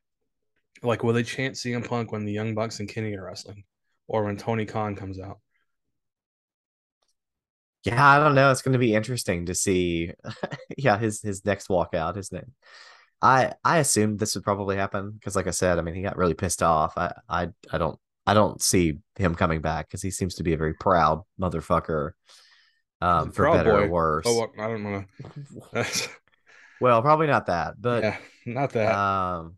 [0.83, 3.63] Like, will they chant CM Punk when the Young Bucks and Kenny are wrestling,
[4.07, 5.39] or when Tony Khan comes out?
[7.85, 8.51] Yeah, I don't know.
[8.51, 10.11] It's going to be interesting to see.
[10.77, 12.53] yeah, his his next walkout, his name.
[13.21, 16.17] I I assumed this would probably happen because, like I said, I mean, he got
[16.17, 16.97] really pissed off.
[16.97, 20.53] I I I don't I don't see him coming back because he seems to be
[20.53, 22.11] a very proud motherfucker.
[23.01, 24.25] Um, for better or worse.
[24.27, 25.83] Oh, well, I don't know.
[26.83, 28.93] Well, probably not that, but yeah, not that.
[28.93, 29.55] Um,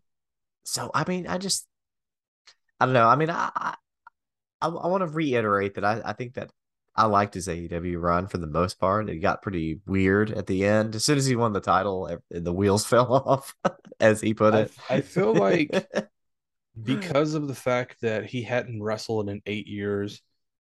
[0.66, 1.68] so I mean, I just,
[2.80, 3.08] I don't know.
[3.08, 3.76] I mean, I, I,
[4.62, 6.52] I want to reiterate that I, I think that
[6.96, 9.10] I liked his AEW run for the most part.
[9.10, 10.96] It got pretty weird at the end.
[10.96, 13.54] As soon as he won the title, the wheels fell off,
[14.00, 14.72] as he put I, it.
[14.90, 15.88] I feel like
[16.84, 20.22] because of the fact that he hadn't wrestled in eight years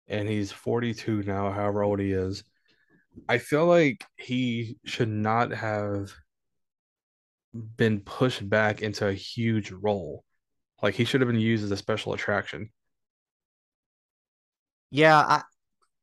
[0.08, 2.44] and he's 42 now, however old he is,
[3.30, 6.14] I feel like he should not have
[7.54, 10.24] been pushed back into a huge role.
[10.82, 12.70] Like he should have been used as a special attraction.
[14.92, 15.44] yeah, I,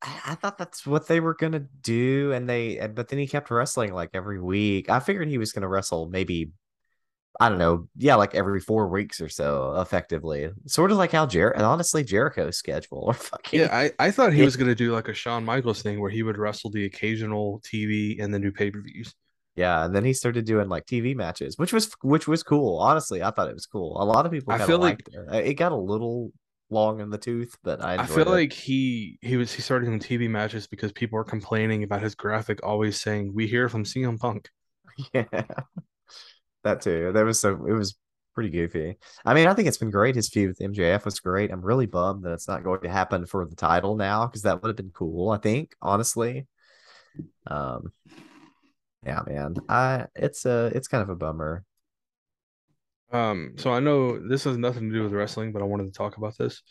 [0.02, 3.92] I, thought that's what they were gonna do, and they but then he kept wrestling
[3.92, 4.88] like every week.
[4.88, 6.52] I figured he was gonna wrestle maybe
[7.38, 10.50] I don't know, yeah, like every four weeks or so, effectively.
[10.66, 14.32] Sort of like how Jer and honestly Jericho's schedule or fucking Yeah, I, I thought
[14.32, 17.60] he was gonna do like a Shawn Michaels thing where he would wrestle the occasional
[17.60, 19.14] TV and then do pay per views.
[19.56, 22.78] Yeah, and then he started doing like TV matches, which was which was cool.
[22.78, 24.00] Honestly, I thought it was cool.
[24.00, 25.46] A lot of people I feel like- it.
[25.48, 26.32] It got a little
[26.70, 28.28] long in the tooth, but I I feel it.
[28.28, 32.14] like he he was he started doing TV matches because people were complaining about his
[32.14, 34.48] graphic always saying "We hear from CM Punk."
[35.12, 35.24] yeah,
[36.64, 37.12] that too.
[37.12, 37.96] That was so it was
[38.34, 38.96] pretty goofy.
[39.24, 40.14] I mean, I think it's been great.
[40.14, 41.50] His feud with MJF was great.
[41.50, 44.62] I'm really bummed that it's not going to happen for the title now because that
[44.62, 45.30] would have been cool.
[45.30, 46.46] I think honestly.
[47.48, 47.92] Um,
[49.04, 49.56] yeah, man.
[49.68, 51.64] I it's a it's kind of a bummer.
[53.12, 55.90] Um, so I know this has nothing to do with wrestling, but I wanted to
[55.92, 56.62] talk about this.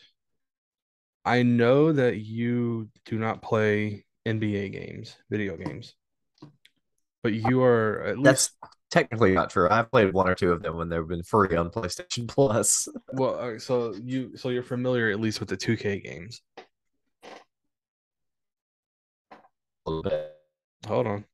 [1.24, 5.94] I know that you do not play NBA games, video games,
[7.22, 8.52] but you are at That's least
[8.90, 9.68] technically not true.
[9.70, 12.88] I've played one or two of them when they've been free on PlayStation Plus.
[13.12, 13.38] well.
[13.38, 16.42] uh, So you so you're familiar at least with the 2K games.
[19.86, 20.36] A little bit.
[20.86, 21.24] Hold on.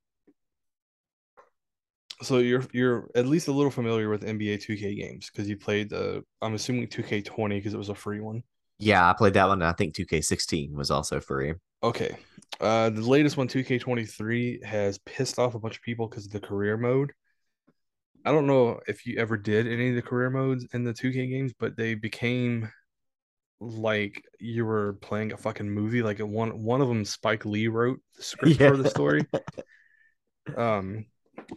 [2.22, 5.90] So you're you're at least a little familiar with NBA 2K games because you played
[5.90, 8.42] the I'm assuming 2K20 because it was a free one.
[8.78, 9.62] Yeah, I played that one.
[9.62, 11.54] and I think 2K16 was also free.
[11.82, 12.16] Okay.
[12.60, 16.40] Uh the latest one 2K23 has pissed off a bunch of people because of the
[16.40, 17.12] career mode.
[18.24, 21.28] I don't know if you ever did any of the career modes in the 2K
[21.28, 22.70] games, but they became
[23.60, 26.02] like you were playing a fucking movie.
[26.02, 29.26] Like one one of them Spike Lee wrote the script for the story.
[30.56, 31.06] Um,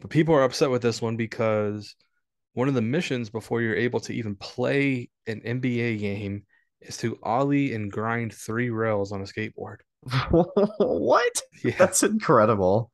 [0.01, 1.95] but people are upset with this one because
[2.53, 6.43] one of the missions before you're able to even play an NBA game
[6.81, 9.77] is to ollie and grind three rails on a skateboard.
[10.29, 11.41] what?
[11.63, 12.91] Yeah, That's incredible.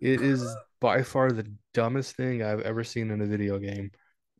[0.00, 3.90] it is by far the dumbest thing I've ever seen in a video game.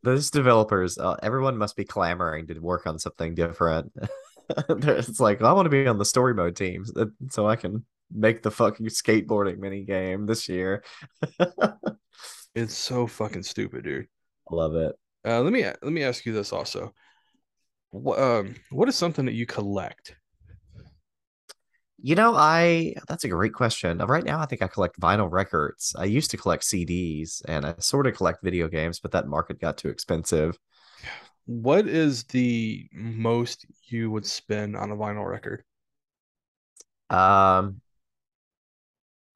[0.03, 3.91] Those developers, uh, everyone must be clamoring to work on something different.
[4.69, 7.83] it's like, I want to be on the story mode teams that- so I can
[8.11, 10.83] make the fucking skateboarding mini game this year.
[12.55, 14.07] It's so fucking stupid, dude.
[14.51, 14.95] I love it.
[15.25, 16.93] Uh, let me let me ask you this also.
[17.91, 20.15] What um what is something that you collect?
[22.01, 23.99] You know, I that's a great question.
[23.99, 25.95] Right now, I think I collect vinyl records.
[25.97, 29.59] I used to collect CDs and I sort of collect video games, but that market
[29.59, 30.57] got too expensive.
[31.45, 35.63] What is the most you would spend on a vinyl record?
[37.09, 37.81] Um,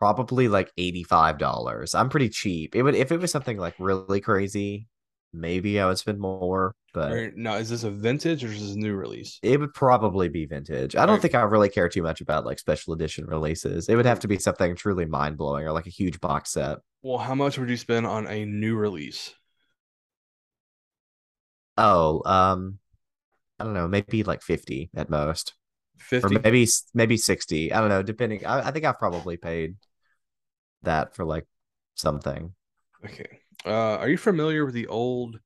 [0.03, 1.93] probably like $85.
[1.95, 2.75] I'm pretty cheap.
[2.75, 4.87] It would if it was something like really crazy,
[5.33, 8.75] maybe I would spend more, but Or, now, is this a vintage or is this
[8.75, 9.41] a new release?
[9.41, 10.95] it would probably be vintage.
[10.95, 11.21] I don't Right.
[11.21, 13.89] think I really care too much about like special edition releases.
[13.89, 16.79] It would have to be something truly mind-blowing or like a huge box set.
[17.03, 19.35] Well, how much would you spend on a new release?
[21.77, 22.79] Oh, um,
[23.59, 25.55] I don't know, maybe like 50 at most.
[26.23, 26.43] Or 50?
[26.43, 27.73] maybe maybe 60.
[27.73, 28.45] I don't know, depending.
[28.45, 29.77] I, I think I've probably paid
[30.83, 31.47] that for like
[31.95, 32.53] something.
[33.05, 33.39] Okay.
[33.65, 35.39] Uh, are you familiar with the old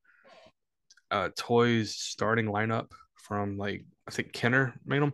[1.10, 5.14] uh toys starting lineup from like I think Kenner made them?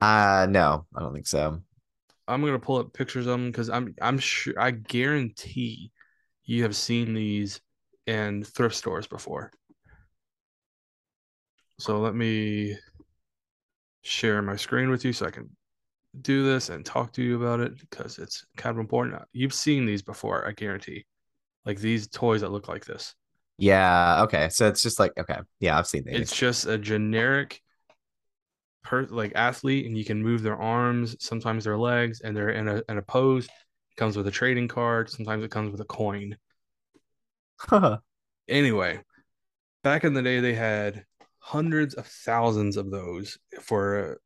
[0.00, 1.62] Uh no, I don't think so.
[2.26, 5.92] I'm gonna pull up pictures of them because I'm I'm sure I guarantee
[6.44, 7.60] you have seen these
[8.06, 9.52] in thrift stores before.
[11.78, 12.76] So let me
[14.02, 15.50] share my screen with you so I can
[16.20, 19.22] do this and talk to you about it because it's kind of important.
[19.32, 21.06] You've seen these before, I guarantee.
[21.64, 23.14] Like these toys that look like this.
[23.58, 24.48] Yeah, okay.
[24.50, 25.38] So it's just like okay.
[25.60, 26.20] Yeah, I've seen these.
[26.20, 27.60] It's just a generic
[28.82, 32.68] per like athlete, and you can move their arms, sometimes their legs, and they're in
[32.68, 33.46] a in a pose.
[33.46, 35.10] It comes with a trading card.
[35.10, 36.36] Sometimes it comes with a coin.
[37.58, 37.98] Huh.
[38.48, 39.00] Anyway,
[39.84, 41.04] back in the day, they had
[41.38, 44.20] hundreds of thousands of those for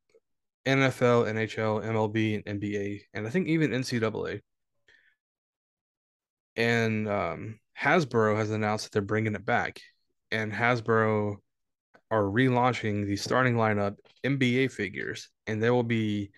[0.67, 4.41] NFL, NHL, MLB, and NBA, and I think even NCAA.
[6.57, 9.81] And um, Hasbro has announced that they're bringing it back,
[10.31, 11.37] and Hasbro
[12.11, 16.31] are relaunching the starting lineup NBA figures, and there will be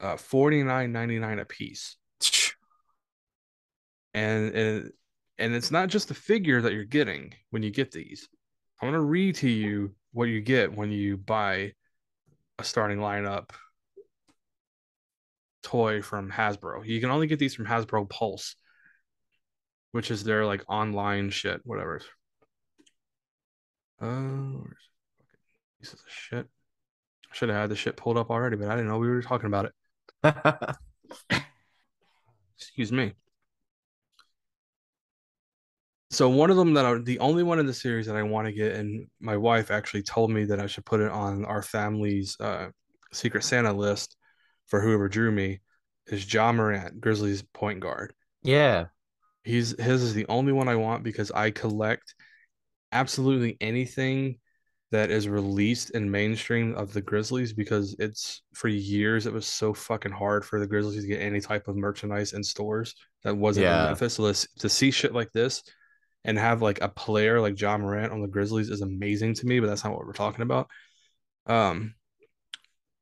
[0.00, 1.96] uh, forty nine ninety nine a piece
[4.14, 4.92] and and
[5.38, 8.28] and it's not just the figure that you're getting when you get these.
[8.80, 11.72] I'm gonna read to you what you get when you buy
[12.60, 13.50] a starting lineup
[15.62, 16.86] toy from Hasbro.
[16.86, 18.54] You can only get these from Hasbro Pulse,
[19.92, 22.00] which is their like online shit, whatever.
[24.00, 24.88] Uh, where's
[25.18, 25.38] fucking
[25.78, 26.46] pieces of shit?
[27.30, 29.22] I should have had the shit pulled up already, but I didn't know we were
[29.22, 29.70] talking about
[30.22, 30.76] it.
[32.58, 33.14] Excuse me.
[36.10, 38.46] So one of them that I, the only one in the series that I want
[38.46, 41.62] to get, and my wife actually told me that I should put it on our
[41.62, 42.68] family's uh,
[43.12, 44.16] Secret Santa list
[44.66, 45.60] for whoever drew me,
[46.08, 48.12] is Ja Morant, Grizzlies point guard.
[48.42, 48.86] yeah.
[49.42, 52.14] He's his is the only one I want because I collect
[52.92, 54.38] absolutely anything
[54.90, 59.72] that is released in mainstream of the Grizzlies because it's for years it was so
[59.72, 62.94] fucking hard for the Grizzlies to get any type of merchandise in stores
[63.24, 63.86] that wasn't in Yeah.
[63.86, 64.14] Memphis.
[64.14, 65.62] So this, to see shit like this
[66.24, 69.60] and have like a player like Ja Morant on the Grizzlies is amazing to me,
[69.60, 70.68] but that's not what we're talking about.
[71.46, 71.94] Um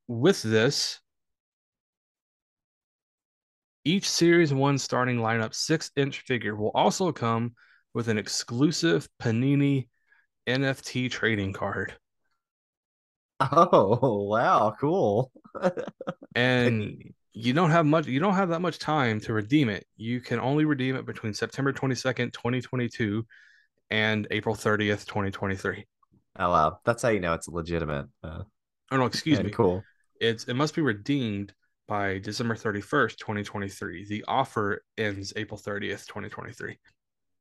[0.08, 1.00] with this
[3.84, 7.54] each series one starting lineup six inch figure will also come
[7.94, 9.88] with an exclusive Panini
[10.46, 11.96] NFT trading card.
[13.40, 15.32] Oh wow, cool.
[16.34, 17.14] And.
[17.33, 19.87] You don't have much you don't have that much time to redeem it.
[19.97, 23.26] You can only redeem it between September 22nd, 2022
[23.91, 25.87] and April 30th, 2023.
[26.39, 28.07] Oh wow, that's how you know it's legitimate.
[28.22, 28.43] Uh,
[28.91, 29.51] Oh no, excuse me.
[29.51, 29.83] Cool.
[30.20, 31.53] It's it must be redeemed
[31.87, 34.07] by December 31st, 2023.
[34.07, 36.79] The offer ends April 30th, 2023.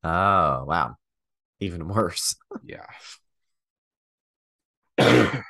[0.03, 0.95] Oh wow,
[1.59, 2.35] even worse.
[2.65, 2.85] Yeah.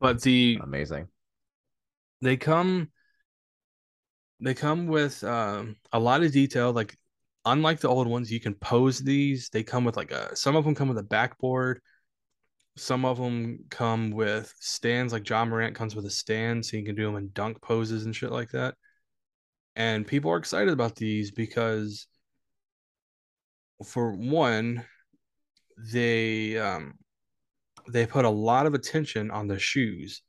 [0.00, 1.08] but the Amazing.
[2.22, 2.90] they come
[4.40, 6.96] they come with um, a lot of detail like
[7.44, 9.48] unlike the old ones you can pose these.
[9.48, 11.80] They come with like a some of them come with a backboard.
[12.76, 16.84] Some of them come with stands like Ja Morant comes with a stand so you
[16.84, 18.74] can do them in dunk poses and shit like that.
[19.76, 22.06] And people are excited about these because
[23.84, 24.84] for one
[25.92, 26.94] they um
[27.88, 30.22] they put a lot of attention on the shoes.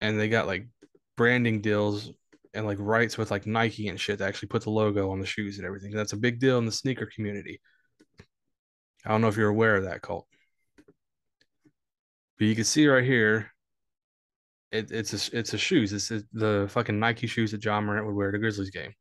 [0.00, 0.68] And they got like
[1.16, 2.12] branding deals
[2.54, 5.26] and like rights with like Nike and shit to actually put the logo on the
[5.26, 5.92] shoes and everything.
[5.92, 7.60] That's a big deal in the sneaker community.
[9.04, 10.26] I don't know if you're aware of that, Colt.
[12.38, 13.50] But you can see right here,
[14.70, 15.92] it, it's a it's a shoes.
[15.92, 18.94] It's a, the fucking Nike shoes that Ja Morant would wear at a Grizzlies game.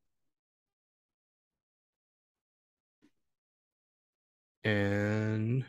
[4.64, 5.66] And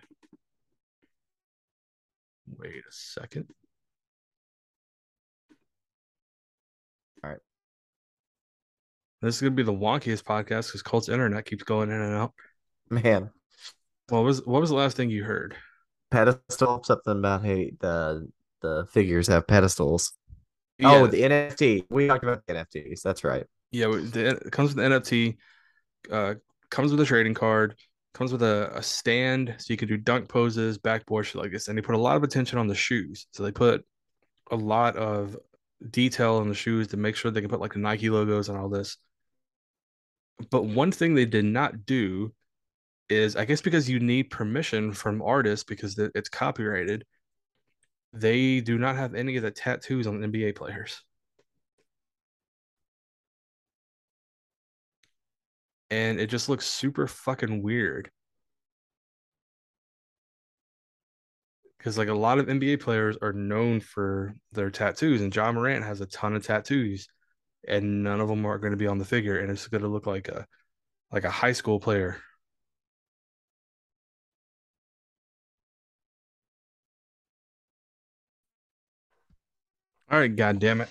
[2.59, 3.47] wait a second.
[9.21, 12.33] This is gonna be the wonkiest podcast because Colt's internet keeps going in and out.
[12.91, 13.31] Man,
[14.09, 15.57] What was what was the last thing you heard?
[16.11, 18.29] pedestal something about hey the
[18.63, 20.13] the figures have pedestals.
[20.79, 21.85] Yeah, Oh, the NFT.
[21.91, 23.03] We talked about the NFTs.
[23.03, 23.45] That's right.
[23.73, 25.37] yeah, the, it comes with the NFT,
[26.11, 26.35] uh,
[26.71, 27.75] comes with a trading card,
[28.15, 31.69] comes with a, a stand so you can do dunk poses, backboard shit like this.
[31.69, 33.27] And they put a lot of attention on the shoes.
[33.33, 33.85] So they put
[34.51, 35.37] a lot of
[35.91, 38.57] detail on the shoes to make sure they can put like the Nike logos and
[38.57, 38.97] all this.
[40.51, 42.33] But one thing they did not do
[43.09, 47.05] is, I guess, because you need permission from artists because it's copyrighted,
[48.13, 51.03] they do not have any of the tattoos on NBA players.
[55.91, 58.11] And it just looks super fucking weird.
[61.79, 65.85] Because like a lot of NBA players are known for their tattoos, and Ja Morant
[65.85, 67.09] has a ton of tattoos,
[67.67, 69.89] and none of them are going to be on the figure, and it's going to
[69.89, 70.47] look like a
[71.13, 72.19] like a high school player.
[80.11, 80.89] All right, god damn it.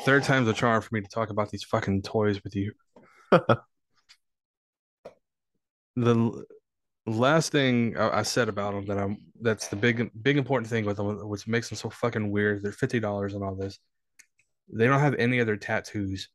[0.00, 2.72] Third time's a charm for me to talk about these fucking toys with you.
[5.96, 6.44] the
[7.06, 10.96] last thing I, said about them that I'm that's the big big important thing with
[10.96, 12.62] them, which makes them so fucking weird.
[12.62, 13.78] They're fifty dollars and all this.
[14.68, 16.28] They don't have any other tattoos.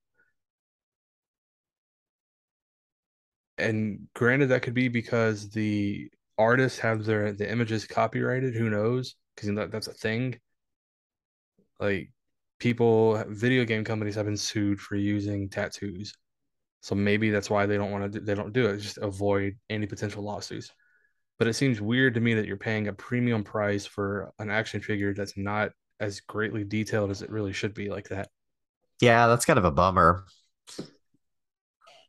[3.58, 8.56] And granted, that could be because the artists have their the images copyrighted.
[8.56, 9.16] Who knows?
[9.36, 10.40] Because that, that's a thing.
[11.80, 12.12] Like
[12.60, 16.14] people, video game companies have been sued for using tattoos.
[16.82, 18.20] So maybe that's why they don't want to.
[18.22, 18.78] They don't do it.
[18.78, 20.72] Just avoid any potential lawsuits.
[21.38, 24.82] But it seems weird to me that you're paying a premium price for an action
[24.82, 28.30] figure that's not as greatly detailed as it really should be, like that.
[29.02, 30.26] Yeah, that's kind of a bummer.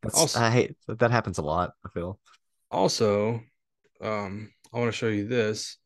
[0.03, 2.19] That's, Also- I hate that happens a lot, I feel.
[2.71, 3.41] Also,
[4.01, 5.77] um, I want to show you this.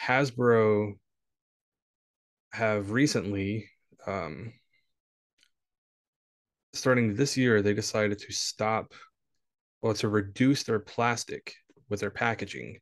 [0.00, 0.94] Hasbro
[2.52, 3.68] have recently,
[4.06, 4.52] um,
[6.72, 8.92] starting this year, they decided to stop,
[9.82, 11.54] well, to reduce their plastic
[11.88, 12.78] with their packaging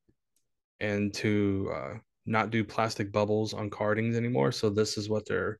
[0.81, 1.95] and to uh,
[2.27, 4.53] not do plastic bubbles on cardings anymore.
[4.53, 5.59] So this is what their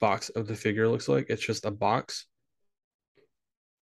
[0.00, 1.26] box of the figure looks like.
[1.28, 2.26] It's just a box.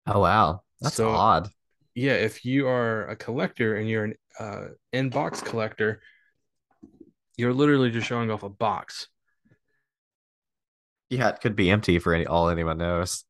[0.07, 1.49] Oh wow, that's So- odd.
[1.97, 6.01] Yeah, if you are a collector and you're an uh, in-box collector,
[7.37, 9.07] you're literally just showing off a box.
[11.09, 13.23] Yeah, it could be empty for any all anyone knows.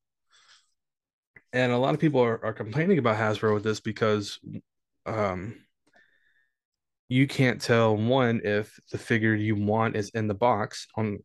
[1.53, 4.39] And a lot of people are, are complaining about Hasbro with this because
[5.05, 5.55] um
[7.07, 11.19] you can't tell one if the figure you want is in the box on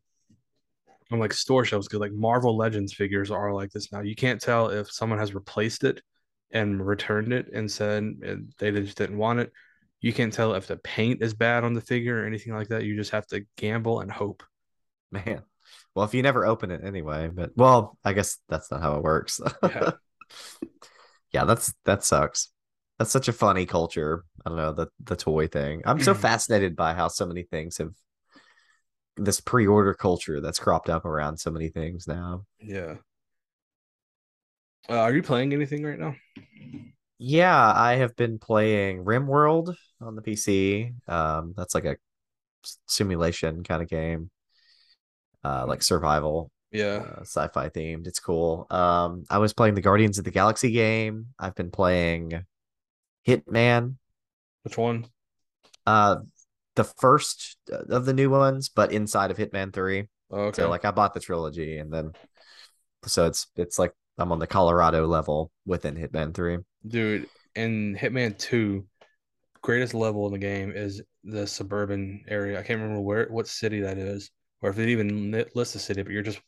[1.11, 4.01] on like store shelves because like Marvel Legends figures are like this now.
[4.01, 6.01] You can't tell if someone has replaced it
[6.51, 8.13] and returned it and said
[8.59, 9.51] they just didn't want it.
[9.99, 12.83] You can't tell if the paint is bad on the figure or anything like that.
[12.83, 14.43] You just have to gamble and hope.
[15.11, 15.43] Man.
[15.93, 19.03] Well, if you never open it anyway, but well, I guess that's not how it
[19.03, 19.41] works.
[19.61, 19.91] Yeah.
[21.33, 22.50] yeah, that's that sucks.
[23.01, 24.23] That's such a funny culture.
[24.45, 25.81] I don't know the the toy thing.
[25.85, 27.95] I'm so fascinated by how so many things have
[29.17, 32.45] this pre-order culture that's cropped up around so many things now.
[32.59, 32.97] Yeah.
[34.87, 36.15] Uh, are you playing anything right now?
[37.17, 40.93] Yeah, I have been playing RimWorld on the PC.
[41.07, 41.97] Um, that's like a
[42.85, 44.29] simulation kind of game,
[45.43, 47.03] uh, like survival, Yeah.
[47.17, 48.05] uh, sci-fi themed.
[48.05, 48.67] It's cool.
[48.69, 51.29] Um, I was playing the Guardians of the Galaxy game.
[51.39, 52.43] I've been playing
[53.27, 53.95] Hitman,
[54.63, 55.05] Which one?
[55.85, 56.17] uh,
[56.75, 60.07] the first of the new ones, but inside of Hitman Three.
[60.31, 60.61] Oh, okay.
[60.63, 62.11] So like I bought the trilogy, and then
[63.05, 66.59] so it's it's like I'm on the Colorado level within Hitman Three.
[66.87, 68.85] Dude, in Hitman 2,
[69.61, 72.59] greatest level in the game is the suburban area.
[72.59, 76.01] I can't remember where what city that is, or if it even lists the city,
[76.03, 76.41] but you're just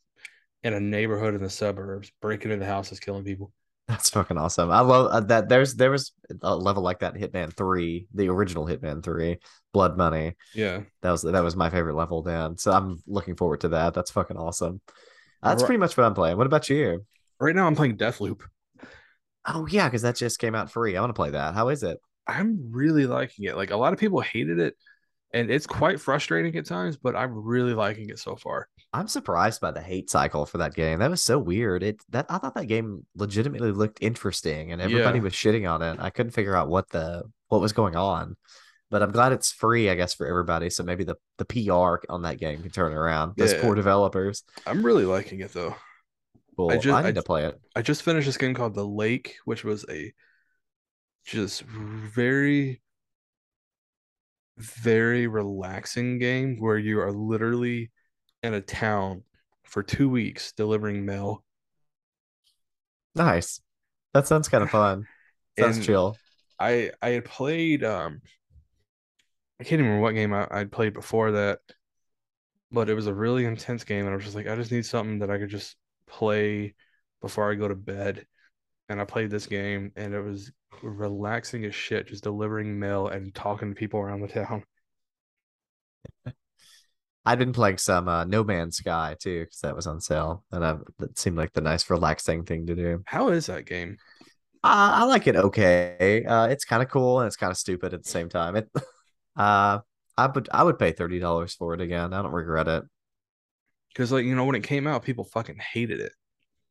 [0.64, 3.52] in a neighborhood in the suburbs, breaking into houses, killing people.
[3.88, 4.72] That's fucking awesome.
[4.72, 5.50] I love uh, that.
[5.50, 9.40] There's there was a level like that in Hitman Three, the original Hitman Three,
[9.74, 10.36] Blood Money.
[10.54, 10.84] Yeah.
[11.02, 13.94] That was that was my favorite level Dan, So I'm looking forward to that.
[13.94, 14.80] That's fucking awesome.
[15.42, 15.66] That's Alright.
[15.66, 16.38] pretty much what I'm playing.
[16.38, 17.06] What about you?
[17.40, 18.42] Right now I'm playing Deathloop.
[19.46, 20.96] Oh yeah, because that just came out free.
[20.96, 21.54] I want to play that.
[21.54, 21.98] How is it?
[22.26, 23.58] I'm really liking it.
[23.58, 24.76] Like a lot of people hated it,
[25.34, 28.68] and it's quite frustrating at times, but I'm really liking it so far.
[28.94, 31.00] I'm surprised by the hate cycle for that game.
[31.00, 31.82] That was so weird.
[31.84, 35.24] It that I thought that game legitimately looked interesting, and everybody Yeah.
[35.24, 36.00] was shitting on it.
[36.00, 38.36] I couldn't figure out what the what was going on.
[38.92, 40.70] But I'm glad it's free, I guess, for everybody.
[40.70, 43.34] So maybe the the PR on that game can turn around.
[43.38, 43.62] Those Yeah.
[43.62, 44.44] poor developers.
[44.68, 45.76] I'm really liking it though.
[46.56, 46.70] Cool.
[46.70, 47.60] I I, just- need I- to play it.
[47.76, 50.14] I just finished this game called The Lake, which was a
[51.26, 52.82] just very,
[54.58, 57.92] very relaxing game where you are literally
[58.42, 59.24] in a town
[59.64, 61.44] for two weeks delivering mail.
[63.16, 63.62] Nice.
[64.14, 65.08] That sounds kind of fun.
[65.60, 66.18] Sounds chill.
[66.60, 68.22] I I had played um
[69.60, 71.60] I can't even remember what game I, I'd played before that,
[72.72, 74.86] but it was a really intense game, and I was just like, I just need
[74.86, 75.76] something that I could just
[76.08, 76.76] play
[77.22, 78.26] before I go to bed.
[78.90, 80.52] And I played this game, and it was
[80.82, 84.64] relaxing as shit, just delivering mail and talking to people around the town.
[87.26, 90.66] I've been playing some uh, No Man's Sky too, because that was on sale, and
[90.66, 93.04] I've, that seemed like the nice, relaxing thing to do.
[93.06, 93.98] How is that game?
[94.64, 96.24] Uh, I like it okay.
[96.26, 98.56] Uh, it's kind of cool and it's kind of stupid at the same time.
[98.56, 98.70] It,
[99.36, 99.80] uh,
[100.18, 102.14] I would I would pay thirty dollars for it again.
[102.14, 102.84] I don't regret it.
[103.90, 106.14] Because like you know when it came out, people fucking hated it.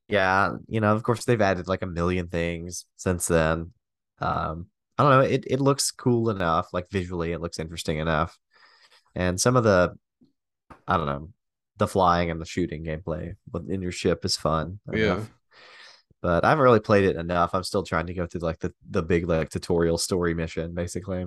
[0.09, 3.73] Yeah, you know, of course they've added like a million things since then.
[4.23, 4.67] Um,
[4.99, 5.21] I don't know.
[5.21, 8.39] It it looks cool enough, like visually, it looks interesting enough,
[9.15, 9.95] and some of the,
[10.87, 11.31] I don't know,
[11.79, 13.35] the flying and the shooting gameplay
[13.69, 14.79] in your ship is fun.
[14.93, 15.25] Yeah.
[16.21, 17.53] But I haven't really played it enough.
[17.53, 21.27] I'm still trying to go through like the the big like tutorial story mission, basically.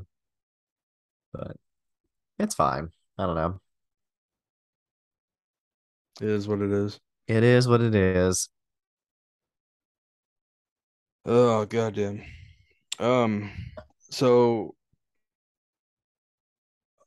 [1.34, 1.58] But
[2.40, 2.90] it's fine.
[3.18, 3.60] I don't know.
[6.22, 7.00] It is what it is.
[7.28, 8.50] It is what it is.
[11.26, 12.22] Oh goddamn.
[13.00, 13.52] Um,
[14.10, 14.76] so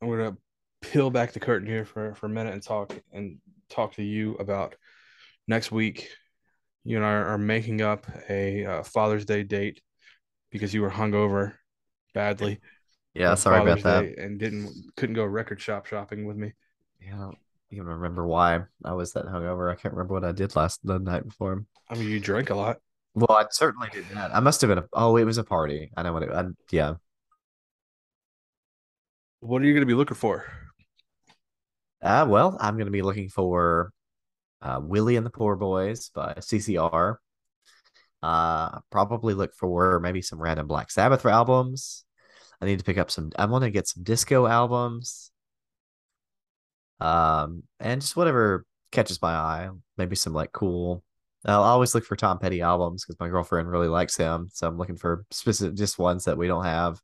[0.00, 0.36] I'm gonna
[0.80, 4.34] peel back the curtain here for for a minute and talk and talk to you
[4.34, 4.76] about
[5.46, 6.08] next week.
[6.84, 9.82] You and I are making up a uh, Father's Day date
[10.50, 11.54] because you were hungover
[12.14, 12.60] badly.
[13.14, 14.16] Yeah, sorry about Father's that.
[14.16, 16.52] Day and didn't couldn't go record shop shopping with me.
[17.00, 17.38] Yeah, I don't
[17.70, 19.70] even remember why I was that hungover.
[19.70, 21.64] I can't remember what I did last the night before.
[21.88, 22.78] I mean, you drank a lot.
[23.18, 24.34] Well, I certainly did that.
[24.34, 25.90] I must have been a oh, it was a party.
[25.96, 26.94] I know what it I, yeah.
[29.40, 30.44] What are you gonna be looking for?
[32.02, 33.92] Uh well, I'm gonna be looking for
[34.62, 37.16] uh Willie and the Poor Boys by CCR.
[38.22, 42.04] Uh probably look for maybe some random Black Sabbath albums.
[42.60, 43.30] I need to pick up some.
[43.38, 45.30] I want to get some disco albums.
[47.00, 49.70] Um, and just whatever catches my eye.
[49.96, 51.04] Maybe some like cool.
[51.44, 54.48] I'll always look for Tom Petty albums because my girlfriend really likes him.
[54.52, 57.00] So I'm looking for specific, just ones that we don't have.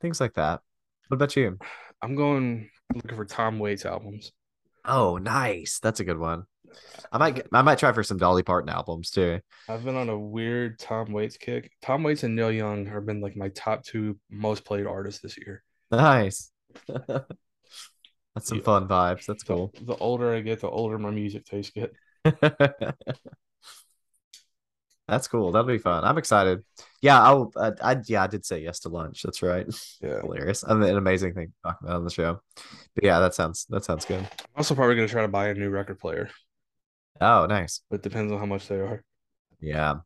[0.00, 0.60] Things like that.
[1.08, 1.58] What about you?
[2.02, 4.32] I'm going looking for Tom Waits albums.
[4.84, 5.80] Oh, nice.
[5.80, 6.44] That's a good one.
[7.10, 9.40] I might get, I might try for some Dolly Parton albums too.
[9.68, 11.72] I've been on a weird Tom Waits kick.
[11.82, 15.38] Tom Waits and Neil Young have been like my top two most played artists this
[15.38, 15.62] year.
[15.90, 16.50] Nice.
[16.96, 18.64] That's some Yeah.
[18.64, 19.24] fun vibes.
[19.26, 19.72] That's The- cool.
[19.80, 21.92] The, older I get, the older my music taste get.
[25.08, 25.52] That's cool.
[25.52, 26.02] That'll be fun.
[26.02, 26.64] I'm excited.
[27.00, 27.52] Yeah, I'll.
[27.56, 29.22] I, I yeah, I did say yes to lunch.
[29.22, 29.66] That's right.
[30.02, 30.20] Yeah.
[30.20, 30.64] Hilarious.
[30.66, 32.40] I mean, an amazing thing to talk about on the show.
[32.94, 34.20] But yeah, that sounds that sounds good.
[34.20, 36.28] I'm also probably gonna try to buy a new record player,
[37.20, 37.82] Oh, nice.
[37.88, 39.04] but it depends on how much they are.
[39.60, 39.96] Yeah.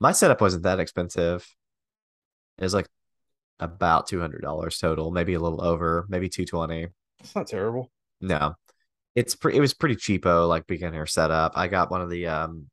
[0.00, 1.46] My setup wasn't that expensive.
[2.58, 2.88] It was like
[3.60, 6.88] about two hundred dollars total, maybe a little over, maybe two twenty.
[7.20, 7.90] It's not terrible.
[8.22, 8.54] No,
[9.14, 9.58] it's pretty.
[9.58, 11.52] It was pretty cheapo, like beginner setup.
[11.56, 12.66] I got one of the um.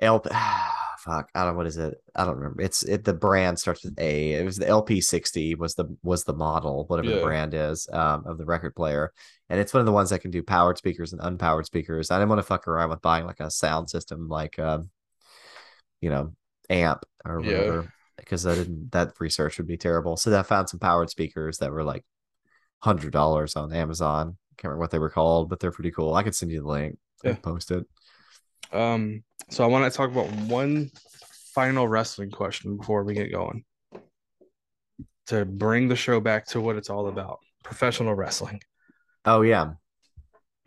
[0.00, 0.20] L
[0.98, 1.94] fuck, I don't know what is it.
[2.14, 2.62] I don't remember.
[2.62, 3.04] It's it.
[3.04, 4.32] The brand starts with A.
[4.34, 8.24] It was the LP sixty was the was the model, whatever the brand is, um,
[8.26, 9.12] of the record player,
[9.48, 12.10] and it's one of the ones that can do powered speakers and unpowered speakers.
[12.10, 14.90] I didn't want to fuck around with buying like a sound system, like um,
[16.00, 16.32] you know,
[16.70, 17.58] amp or Yeah.
[17.58, 18.92] whatever, because I didn't.
[18.92, 20.16] That research would be terrible.
[20.16, 22.04] So I found some powered speakers that were like
[22.82, 24.36] hundred dollars on Amazon.
[24.58, 26.14] Can't remember what they were called, but they're pretty cool.
[26.14, 26.98] I could send you the link.
[27.24, 27.34] Yeah.
[27.34, 27.86] post it.
[28.72, 30.90] Um, so I want to talk about one
[31.54, 33.64] final wrestling question before we get going.
[35.26, 38.60] To bring the show back to what it's all about, professional wrestling.
[39.24, 39.74] Oh yeah.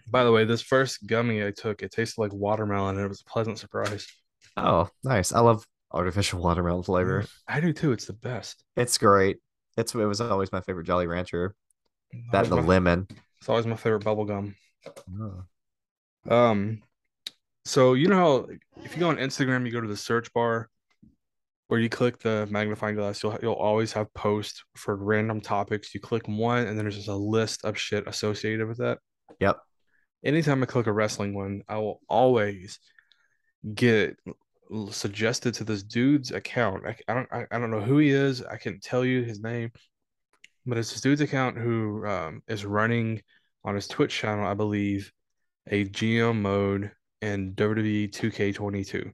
[0.07, 3.22] By the way, this first gummy I took, it tasted like watermelon, and it was
[3.22, 4.07] a pleasant surprise.
[4.55, 5.34] Oh, nice.
[5.34, 7.26] I love artificial watermelon flavor.
[7.47, 7.91] I do too.
[7.91, 8.63] It's the best.
[8.78, 9.38] It's great.
[9.78, 11.53] It's it was always my favorite Jolly Rancher.
[12.32, 13.07] That the my- lemon.
[13.39, 14.55] It's always my favorite bubble gum.
[16.30, 16.36] Oh.
[16.36, 16.82] Um,
[17.63, 18.47] so you know how
[18.84, 20.70] if you go on Instagram, you go to the search bar
[21.68, 25.93] where you click the magnifying glass, you'll you'll always have posts for random topics.
[25.93, 28.99] You click one, and then there's just a list of shit associated with that.
[29.39, 29.57] Yep.
[30.24, 32.80] Anytime I click a wrestling one, I will always
[33.74, 34.18] get
[34.91, 36.86] suggested to this dude's account.
[36.86, 38.43] I, I don't I, I don't know who he is.
[38.43, 39.72] I can't tell you his name,
[40.66, 43.22] but it's this dude's account who um, is running
[43.63, 45.11] on his Twitch channel, I believe,
[45.68, 46.91] a GM mode
[47.22, 49.11] in WWE 2K22.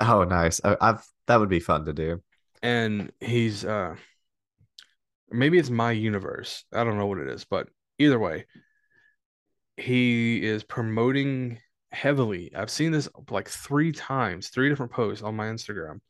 [0.00, 0.60] Oh, nice.
[0.64, 2.22] I, I've that would be fun to do.
[2.62, 3.96] And he's uh
[5.30, 6.64] maybe it's my universe.
[6.72, 7.68] I don't know what it is, but
[7.98, 8.46] either way,
[9.76, 11.58] he is promoting
[11.92, 12.52] heavily.
[12.54, 16.00] I've seen this like three times, three different posts on my Instagram.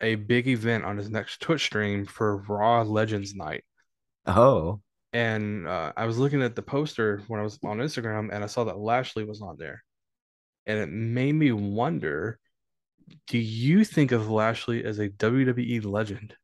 [0.00, 3.64] A big event on his next Twitch stream for Raw Legends Night.
[4.26, 4.80] Oh,
[5.12, 8.46] And uh, I was looking at the poster when I was on Instagram and I
[8.48, 9.84] saw that Lashley was on there.
[10.66, 12.38] And it made me wonder
[13.26, 16.34] do you think of Lashley as a WWE legend?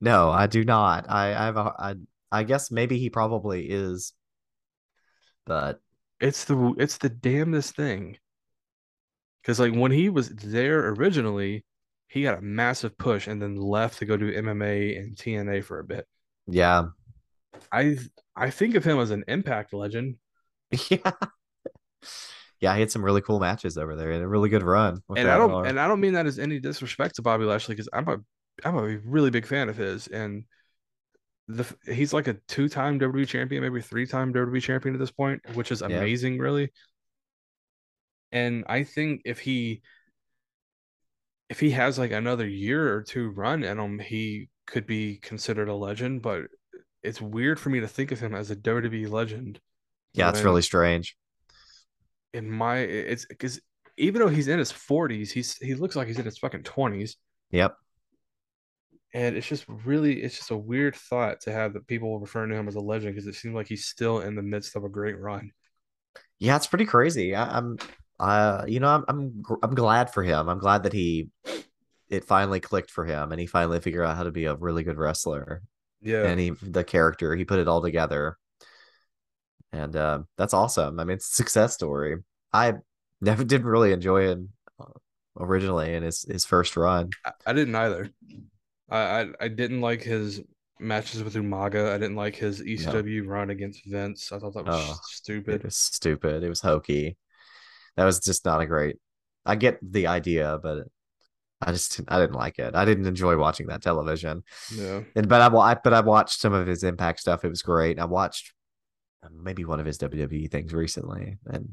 [0.00, 1.06] no, I do not.
[1.08, 1.94] I I have a I
[2.30, 4.12] I guess maybe he probably is.
[5.46, 5.80] But
[6.20, 8.18] It's the it's the damnedest thing.
[9.42, 11.64] Because like when he was there originally,
[12.08, 15.78] he got a massive push and then left to go do MMA and TNA for
[15.78, 16.06] a bit.
[16.46, 16.86] yeah.
[17.72, 17.98] I
[18.36, 20.16] I think of him as an Impact legend.
[20.90, 21.12] Yeah.
[22.60, 25.00] Yeah, he had some really cool matches over there and a really good run.
[25.14, 27.88] and I don't and I don't mean that as any disrespect to Bobby Lashley because
[27.92, 28.18] I'm a
[28.64, 30.44] I'm a really big fan of his and
[31.46, 35.70] the he's like a two-time WWE champion, maybe three-time WWE champion at this point, which
[35.72, 35.86] is Yeah.
[35.98, 36.70] amazing, really.
[38.32, 39.82] And I think if he
[41.48, 45.68] if he has like another year or two run in him, he could be considered
[45.68, 46.44] a legend, but
[47.02, 49.60] it's weird for me to think of him as a WWE legend.
[50.14, 51.16] yeah, it's really strange.
[52.34, 53.60] in my it's because
[53.96, 57.12] even though he's in his 40s, he's he looks like he's in his fucking 20s.
[57.50, 57.76] Yep.
[59.14, 62.56] And it's just really, it's just a weird thought to have that people referring to
[62.56, 64.88] him as a legend because it seems like he's still in the midst of a
[64.88, 65.50] great run.
[66.38, 67.34] Yeah, it's pretty crazy.
[67.34, 67.78] I, I'm,
[68.20, 70.48] uh, you know, I'm, I'm, I'm glad for him.
[70.48, 71.28] I'm glad that he,
[72.08, 74.82] it finally clicked for him, and he finally figured out how to be a really
[74.84, 75.62] good wrestler.
[76.02, 76.24] Yeah.
[76.24, 78.36] And he, the character, he put it all together,
[79.72, 80.98] and uh, that's awesome.
[80.98, 82.16] I mean, it's a success story.
[82.52, 82.74] I
[83.20, 84.50] never didn't really enjoy him
[84.80, 84.86] uh,
[85.38, 87.16] originally in his his first run.
[87.24, 88.10] I, I didn't either.
[88.90, 90.40] I, I I didn't like his
[90.80, 91.92] matches with Umaga.
[91.92, 94.32] I didn't like his ECW run against Vince.
[94.32, 94.94] I thought that was Oh,
[95.46, 96.42] It was stupid.
[96.42, 97.16] It was hokey.
[97.98, 98.96] That was just not a great.
[99.44, 100.86] I get the idea, but
[101.60, 102.76] I just I didn't like it.
[102.76, 104.44] I didn't enjoy watching that television.
[104.72, 105.00] Yeah.
[105.16, 107.44] And but I but I watched some of his Impact stuff.
[107.44, 107.98] It was great.
[107.98, 108.52] I watched
[109.24, 111.70] uh, maybe one of his WWE things recently, and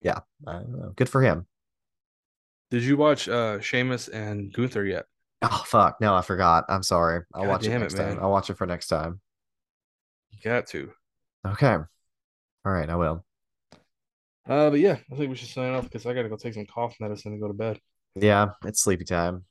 [0.00, 0.92] yeah, I don't know.
[0.96, 1.46] Good for him.
[2.70, 5.04] Did you watch uh Sheamus and Gunther yet?
[5.42, 6.64] Oh fuck, no, I forgot.
[6.70, 7.26] I'm sorry.
[7.34, 8.18] I'll God watch it damn it, next time.
[8.22, 9.20] I'll watch it for next time.
[10.30, 10.92] You got to.
[11.46, 11.74] Okay.
[11.74, 13.22] All right, I will.
[14.48, 16.66] Uh, but yeah, I think we should sign off because I gotta go take some
[16.66, 17.78] cough medicine and go to bed.
[18.14, 19.44] Yeah, it's sleepy time.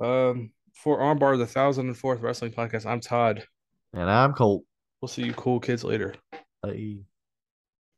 [0.00, 3.44] Um, for Armbar, the thousand and fourth wrestling podcast, I'm Todd.
[3.92, 4.64] And I'm Colt.
[5.00, 6.14] We'll see you cool kids later.
[6.62, 6.98] Bye.